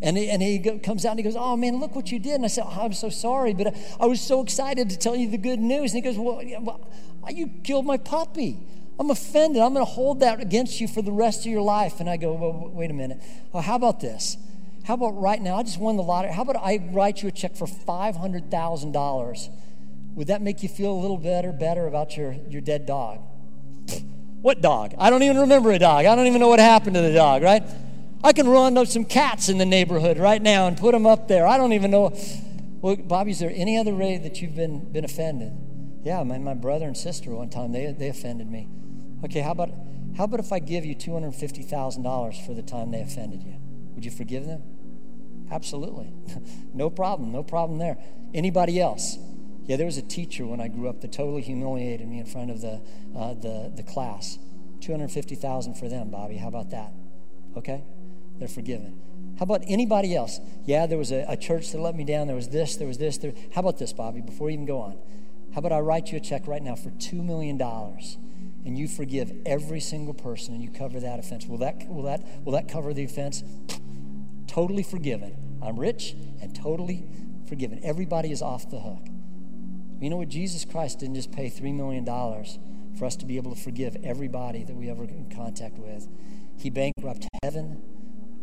And 0.00 0.16
he, 0.16 0.30
and 0.30 0.40
he 0.40 0.58
comes 0.78 1.04
out 1.04 1.10
and 1.10 1.18
he 1.18 1.24
goes, 1.24 1.34
Oh 1.36 1.56
man, 1.56 1.80
look 1.80 1.96
what 1.96 2.12
you 2.12 2.18
did. 2.18 2.34
And 2.34 2.44
I 2.44 2.48
said, 2.48 2.64
oh, 2.66 2.82
I'm 2.82 2.92
so 2.92 3.08
sorry, 3.08 3.52
but 3.52 3.74
I, 4.00 4.06
was 4.06 4.20
so 4.20 4.40
excited 4.42 4.90
to 4.90 4.96
tell 4.96 5.16
you 5.16 5.28
the 5.28 5.38
good 5.38 5.58
news. 5.58 5.92
And 5.92 6.04
he 6.04 6.08
goes, 6.08 6.16
Well, 6.18 6.40
well 6.60 6.80
you 7.28 7.48
killed 7.64 7.84
my 7.84 7.96
puppy. 7.96 8.60
I'm 8.98 9.10
offended. 9.10 9.62
I'm 9.62 9.72
going 9.74 9.84
to 9.84 9.90
hold 9.90 10.20
that 10.20 10.40
against 10.40 10.80
you 10.80 10.88
for 10.88 11.02
the 11.02 11.12
rest 11.12 11.40
of 11.40 11.46
your 11.46 11.62
life. 11.62 12.00
And 12.00 12.10
I 12.10 12.16
go, 12.16 12.32
well, 12.32 12.70
wait 12.72 12.90
a 12.90 12.94
minute. 12.94 13.22
Well, 13.52 13.62
how 13.62 13.76
about 13.76 14.00
this? 14.00 14.36
How 14.84 14.94
about 14.94 15.20
right 15.20 15.40
now? 15.40 15.56
I 15.56 15.62
just 15.62 15.78
won 15.78 15.96
the 15.96 16.02
lottery. 16.02 16.32
How 16.32 16.42
about 16.42 16.56
I 16.56 16.80
write 16.90 17.22
you 17.22 17.28
a 17.28 17.32
check 17.32 17.54
for 17.54 17.66
$500,000? 17.66 19.48
Would 20.14 20.26
that 20.26 20.42
make 20.42 20.62
you 20.62 20.68
feel 20.68 20.92
a 20.92 21.00
little 21.00 21.18
better, 21.18 21.52
better 21.52 21.86
about 21.86 22.16
your, 22.16 22.34
your 22.48 22.60
dead 22.60 22.86
dog? 22.86 23.20
What 24.40 24.60
dog? 24.60 24.94
I 24.98 25.10
don't 25.10 25.24
even 25.24 25.38
remember 25.38 25.72
a 25.72 25.80
dog. 25.80 26.06
I 26.06 26.14
don't 26.14 26.28
even 26.28 26.40
know 26.40 26.46
what 26.46 26.60
happened 26.60 26.94
to 26.94 27.02
the 27.02 27.12
dog, 27.12 27.42
right? 27.42 27.60
I 28.22 28.32
can 28.32 28.48
run 28.48 28.78
up 28.78 28.86
some 28.86 29.04
cats 29.04 29.48
in 29.48 29.58
the 29.58 29.66
neighborhood 29.66 30.16
right 30.16 30.40
now 30.40 30.68
and 30.68 30.76
put 30.76 30.92
them 30.92 31.06
up 31.06 31.26
there. 31.26 31.44
I 31.44 31.56
don't 31.56 31.72
even 31.72 31.90
know. 31.90 32.16
Well, 32.80 32.94
Bobby, 32.94 33.32
is 33.32 33.40
there 33.40 33.52
any 33.52 33.76
other 33.76 33.92
way 33.92 34.16
that 34.16 34.40
you've 34.40 34.54
been, 34.54 34.92
been 34.92 35.04
offended? 35.04 35.52
Yeah, 36.04 36.22
my, 36.22 36.38
my 36.38 36.54
brother 36.54 36.86
and 36.86 36.96
sister 36.96 37.30
one 37.32 37.50
time, 37.50 37.72
they, 37.72 37.90
they 37.90 38.08
offended 38.08 38.48
me. 38.48 38.68
Okay, 39.24 39.40
how 39.40 39.52
about, 39.52 39.70
how 40.16 40.24
about 40.24 40.40
if 40.40 40.52
I 40.52 40.58
give 40.58 40.84
you 40.84 40.94
$250,000 40.94 42.46
for 42.46 42.54
the 42.54 42.62
time 42.62 42.90
they 42.90 43.00
offended 43.00 43.42
you? 43.42 43.54
Would 43.94 44.04
you 44.04 44.10
forgive 44.10 44.46
them? 44.46 44.62
Absolutely. 45.50 46.12
no 46.74 46.90
problem. 46.90 47.32
No 47.32 47.42
problem 47.42 47.78
there. 47.78 47.98
Anybody 48.32 48.80
else? 48.80 49.18
Yeah, 49.64 49.76
there 49.76 49.86
was 49.86 49.96
a 49.96 50.02
teacher 50.02 50.46
when 50.46 50.60
I 50.60 50.68
grew 50.68 50.88
up 50.88 51.00
that 51.00 51.12
totally 51.12 51.42
humiliated 51.42 52.06
me 52.06 52.20
in 52.20 52.26
front 52.26 52.50
of 52.50 52.60
the, 52.60 52.80
uh, 53.16 53.34
the, 53.34 53.72
the 53.74 53.82
class. 53.82 54.38
250000 54.80 55.74
for 55.74 55.88
them, 55.88 56.10
Bobby. 56.10 56.36
How 56.36 56.48
about 56.48 56.70
that? 56.70 56.92
Okay? 57.56 57.82
They're 58.38 58.48
forgiven. 58.48 59.00
How 59.38 59.44
about 59.44 59.62
anybody 59.66 60.14
else? 60.14 60.38
Yeah, 60.64 60.86
there 60.86 60.98
was 60.98 61.10
a, 61.10 61.24
a 61.28 61.36
church 61.36 61.72
that 61.72 61.80
let 61.80 61.96
me 61.96 62.04
down. 62.04 62.28
There 62.28 62.36
was 62.36 62.48
this, 62.48 62.76
there 62.76 62.86
was 62.86 62.98
this. 62.98 63.18
There, 63.18 63.32
how 63.54 63.60
about 63.60 63.78
this, 63.78 63.92
Bobby, 63.92 64.20
before 64.20 64.48
you 64.48 64.54
even 64.54 64.66
go 64.66 64.80
on? 64.80 64.96
How 65.54 65.58
about 65.58 65.72
I 65.72 65.80
write 65.80 66.12
you 66.12 66.18
a 66.18 66.20
check 66.20 66.46
right 66.46 66.62
now 66.62 66.76
for 66.76 66.90
$2 66.90 67.24
million 67.24 67.58
and 68.68 68.78
you 68.78 68.86
forgive 68.86 69.32
every 69.46 69.80
single 69.80 70.12
person 70.12 70.52
and 70.52 70.62
you 70.62 70.70
cover 70.70 71.00
that 71.00 71.18
offense? 71.18 71.46
Will 71.46 71.56
that, 71.56 71.88
will 71.88 72.02
that, 72.02 72.22
will 72.44 72.52
that 72.52 72.68
cover 72.68 72.92
the 72.92 73.02
offense? 73.02 73.42
Totally 74.46 74.82
forgiven. 74.82 75.58
I'm 75.62 75.80
rich 75.80 76.14
and 76.42 76.54
totally 76.54 77.06
forgiven. 77.48 77.80
Everybody 77.82 78.30
is 78.30 78.42
off 78.42 78.70
the 78.70 78.80
hook. 78.80 79.06
You 80.02 80.10
know 80.10 80.18
what? 80.18 80.28
Jesus 80.28 80.66
Christ 80.66 80.98
didn't 80.98 81.14
just 81.14 81.32
pay 81.32 81.48
$3 81.48 81.74
million 81.74 82.04
for 82.04 83.06
us 83.06 83.16
to 83.16 83.24
be 83.24 83.38
able 83.38 83.54
to 83.54 83.60
forgive 83.60 83.96
everybody 84.04 84.64
that 84.64 84.76
we 84.76 84.90
ever 84.90 85.04
in 85.04 85.32
contact 85.34 85.78
with. 85.78 86.06
He 86.58 86.68
bankrupted 86.68 87.30
heaven 87.42 87.80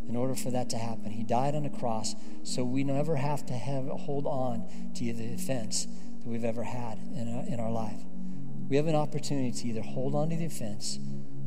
in 0.09 0.15
order 0.15 0.33
for 0.33 0.49
that 0.49 0.71
to 0.71 0.77
happen. 0.79 1.11
He 1.11 1.21
died 1.21 1.53
on 1.53 1.67
a 1.67 1.69
cross 1.69 2.15
so 2.41 2.63
we 2.63 2.83
never 2.83 3.17
have 3.17 3.45
to 3.45 3.53
have 3.53 3.87
hold 3.89 4.25
on 4.25 4.65
to 4.95 5.13
the 5.13 5.35
offense 5.35 5.85
that 5.85 6.27
we've 6.27 6.43
ever 6.43 6.63
had 6.63 6.97
in 7.13 7.31
our, 7.31 7.45
in 7.45 7.59
our 7.59 7.71
life. 7.71 8.01
We 8.67 8.77
have 8.77 8.87
an 8.87 8.95
opportunity 8.95 9.51
to 9.51 9.67
either 9.67 9.81
hold 9.81 10.15
on 10.15 10.29
to 10.29 10.35
the 10.35 10.45
offense 10.45 10.99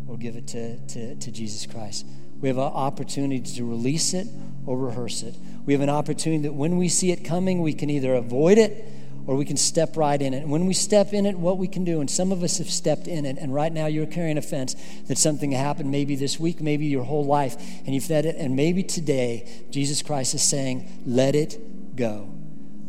or 0.07 0.17
give 0.17 0.37
it 0.37 0.47
to, 0.49 0.79
to, 0.79 1.15
to 1.17 1.31
Jesus 1.31 1.67
Christ. 1.67 2.07
We 2.41 2.49
have 2.49 2.59
an 2.59 2.65
opportunity 2.65 3.41
to 3.57 3.65
release 3.65 4.15
it 4.15 4.29
or 4.65 4.79
rehearse 4.79 5.23
it. 5.23 5.35
We 5.67 5.73
have 5.73 5.83
an 5.83 5.91
opportunity 5.91 6.45
that 6.45 6.55
when 6.55 6.77
we 6.77 6.89
see 6.89 7.11
it 7.11 7.25
coming, 7.25 7.61
we 7.61 7.73
can 7.73 7.91
either 7.91 8.15
avoid 8.15 8.59
it 8.59 8.87
or 9.27 9.37
we 9.37 9.45
can 9.45 9.57
step 9.57 9.97
right 9.97 10.21
in 10.21 10.33
it. 10.33 10.39
And 10.39 10.51
when 10.51 10.67
we 10.67 10.73
step 10.73 11.13
in 11.13 11.27
it, 11.27 11.37
what 11.37 11.59
we 11.59 11.69
can 11.69 11.85
do, 11.85 12.01
and 12.01 12.11
some 12.11 12.33
of 12.33 12.43
us 12.43 12.59
have 12.59 12.71
stepped 12.71 13.07
in 13.07 13.27
it, 13.27 13.37
and 13.39 13.53
right 13.53 13.73
now 13.73 13.87
you're 13.87 14.07
carrying 14.07 14.39
offense 14.39 14.75
that 15.09 15.19
something 15.19 15.53
happened 15.53 15.91
maybe 15.91 16.17
this 16.17 16.41
week, 16.41 16.63
maybe 16.63 16.87
your 16.87 17.05
whole 17.05 17.27
life, 17.27 17.57
and 17.85 17.95
you've 17.95 18.05
fed 18.05 18.25
it, 18.25 18.37
and 18.37 18.57
maybe 18.57 18.83
today 18.83 19.67
Jesus 19.71 20.01
Christ 20.01 20.35
is 20.35 20.43
saying, 20.43 21.03
let 21.05 21.35
it 21.35 21.97
go. 21.97 22.38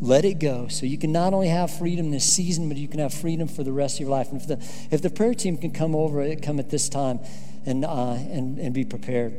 Let 0.00 0.24
it 0.24 0.38
go 0.38 0.68
so 0.68 0.86
you 0.86 0.96
can 0.96 1.12
not 1.12 1.34
only 1.34 1.48
have 1.48 1.70
freedom 1.70 2.10
this 2.10 2.24
season, 2.24 2.68
but 2.68 2.78
you 2.78 2.88
can 2.88 3.00
have 3.00 3.12
freedom 3.12 3.46
for 3.48 3.62
the 3.62 3.72
rest 3.72 3.96
of 3.96 4.00
your 4.00 4.10
life. 4.10 4.30
And 4.32 4.40
if 4.40 4.46
the, 4.46 4.56
if 4.90 5.02
the 5.02 5.10
prayer 5.10 5.34
team 5.34 5.58
can 5.58 5.72
come 5.72 5.94
over, 5.94 6.34
come 6.36 6.58
at 6.58 6.70
this 6.70 6.88
time 6.88 7.20
and, 7.66 7.84
uh, 7.84 8.12
and, 8.12 8.58
and 8.58 8.72
be 8.72 8.84
prepared. 8.84 9.34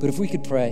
But 0.00 0.08
if 0.08 0.18
we 0.18 0.28
could 0.28 0.44
pray. 0.44 0.70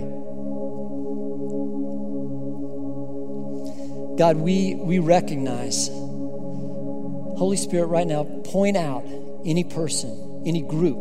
God, 4.17 4.37
we, 4.37 4.75
we 4.75 4.99
recognize, 4.99 5.87
Holy 5.89 7.57
Spirit, 7.57 7.87
right 7.87 8.07
now, 8.07 8.23
point 8.23 8.77
out 8.77 9.03
any 9.45 9.63
person, 9.63 10.43
any 10.45 10.61
group 10.61 10.97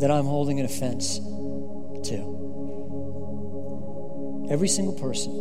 that 0.00 0.10
I'm 0.10 0.26
holding 0.26 0.60
an 0.60 0.66
offense 0.66 1.18
to. 2.08 2.35
Every 4.50 4.68
single 4.68 4.94
person. 4.94 5.32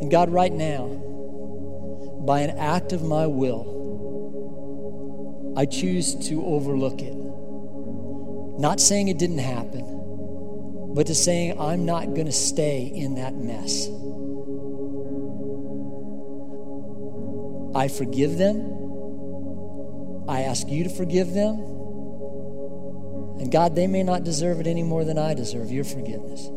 And 0.00 0.10
God, 0.10 0.30
right 0.30 0.52
now, 0.52 0.88
by 2.26 2.40
an 2.40 2.58
act 2.58 2.92
of 2.92 3.02
my 3.02 3.26
will, 3.26 3.80
I 5.56 5.66
choose 5.66 6.14
to 6.28 6.44
overlook 6.44 7.00
it. 7.02 7.14
Not 8.60 8.80
saying 8.80 9.08
it 9.08 9.18
didn't 9.18 9.38
happen 9.38 9.92
but 10.94 11.06
to 11.06 11.14
saying, 11.14 11.58
I'm 11.58 11.86
not 11.86 12.12
going 12.14 12.26
to 12.26 12.32
stay 12.32 12.84
in 12.84 13.14
that 13.14 13.34
mess. 13.34 13.88
I 17.74 17.88
forgive 17.88 18.36
them. 18.36 18.78
I 20.28 20.42
ask 20.42 20.68
you 20.68 20.84
to 20.84 20.90
forgive 20.90 21.32
them. 21.32 21.71
And 23.42 23.50
God, 23.50 23.74
they 23.74 23.88
may 23.88 24.04
not 24.04 24.22
deserve 24.22 24.60
it 24.60 24.68
any 24.68 24.84
more 24.84 25.02
than 25.04 25.18
I 25.18 25.34
deserve 25.34 25.72
your 25.72 25.82
forgiveness. 25.82 26.48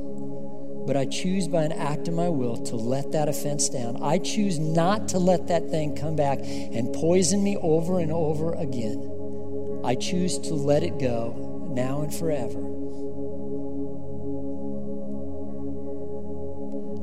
But 0.86 0.96
I 0.96 1.06
choose 1.06 1.48
by 1.48 1.64
an 1.64 1.72
act 1.72 2.08
of 2.08 2.14
my 2.14 2.30
will 2.30 2.58
to 2.66 2.76
let 2.76 3.12
that 3.12 3.28
offense 3.28 3.70
down. 3.70 4.04
I 4.04 4.20
choose 4.20 4.60
not 4.60 5.08
to 5.08 5.18
let 5.18 5.48
that 5.48 5.68
thing 5.72 5.96
come 5.96 6.16
back 6.16 6.38
and 6.44 6.94
poison 6.94 7.44
me 7.44 7.58
over 7.58 7.98
and 8.00 8.12
over 8.12 8.54
again. 8.54 9.82
I 9.84 9.96
choose 9.96 10.38
to 10.38 10.54
let 10.54 10.84
it 10.84 11.00
go 11.00 11.72
now 11.72 12.04
and 12.04 12.14
forever. 12.14 12.62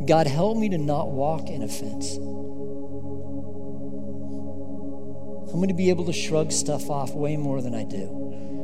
God, 0.06 0.28
help 0.28 0.58
me 0.58 0.68
to 0.68 0.78
not 0.78 1.10
walk 1.10 1.48
in 1.48 1.64
offense. 1.64 2.18
I'm 5.48 5.58
going 5.58 5.70
to 5.70 5.74
be 5.74 5.90
able 5.90 6.04
to 6.04 6.12
shrug 6.12 6.52
stuff 6.52 6.88
off 6.88 7.12
way 7.14 7.36
more 7.36 7.60
than 7.60 7.74
I 7.74 7.82
do. 7.82 8.61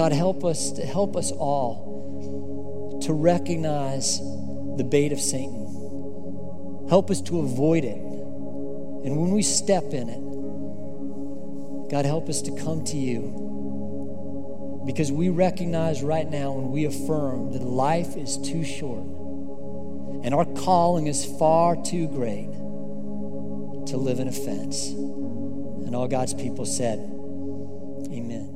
God, 0.00 0.12
help 0.12 0.46
us 0.46 0.72
to 0.72 0.86
help 0.86 1.14
us 1.14 1.30
all 1.30 2.98
to 3.02 3.12
recognize 3.12 4.18
the 4.78 4.82
bait 4.82 5.12
of 5.12 5.20
Satan. 5.20 6.86
Help 6.88 7.10
us 7.10 7.20
to 7.20 7.40
avoid 7.40 7.84
it. 7.84 7.98
And 7.98 9.18
when 9.18 9.30
we 9.32 9.42
step 9.42 9.92
in 9.92 10.08
it, 10.08 11.90
God, 11.90 12.06
help 12.06 12.30
us 12.30 12.40
to 12.40 12.56
come 12.56 12.82
to 12.84 12.96
you 12.96 14.82
because 14.86 15.12
we 15.12 15.28
recognize 15.28 16.02
right 16.02 16.26
now 16.26 16.52
when 16.52 16.70
we 16.70 16.86
affirm 16.86 17.52
that 17.52 17.62
life 17.62 18.16
is 18.16 18.38
too 18.38 18.64
short 18.64 19.04
and 20.24 20.32
our 20.32 20.46
calling 20.46 21.08
is 21.08 21.26
far 21.38 21.76
too 21.76 22.08
great 22.08 22.50
to 23.88 23.98
live 23.98 24.18
in 24.18 24.28
offense. 24.28 24.86
And 24.86 25.94
all 25.94 26.08
God's 26.08 26.32
people 26.32 26.64
said, 26.64 27.00
Amen. 28.10 28.49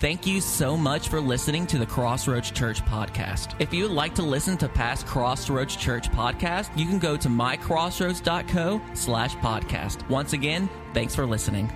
Thank 0.00 0.26
you 0.26 0.40
so 0.40 0.78
much 0.78 1.10
for 1.10 1.20
listening 1.20 1.66
to 1.66 1.76
the 1.76 1.84
Crossroads 1.84 2.50
Church 2.50 2.82
podcast. 2.86 3.54
If 3.58 3.74
you 3.74 3.82
would 3.82 3.92
like 3.92 4.14
to 4.14 4.22
listen 4.22 4.56
to 4.56 4.66
past 4.66 5.04
Crossroads 5.04 5.76
Church 5.76 6.10
podcast, 6.10 6.74
you 6.74 6.86
can 6.86 6.98
go 6.98 7.18
to 7.18 7.28
mycrossroads.co 7.28 8.80
slash 8.94 9.36
podcast. 9.36 10.08
Once 10.08 10.32
again, 10.32 10.70
thanks 10.94 11.14
for 11.14 11.26
listening. 11.26 11.70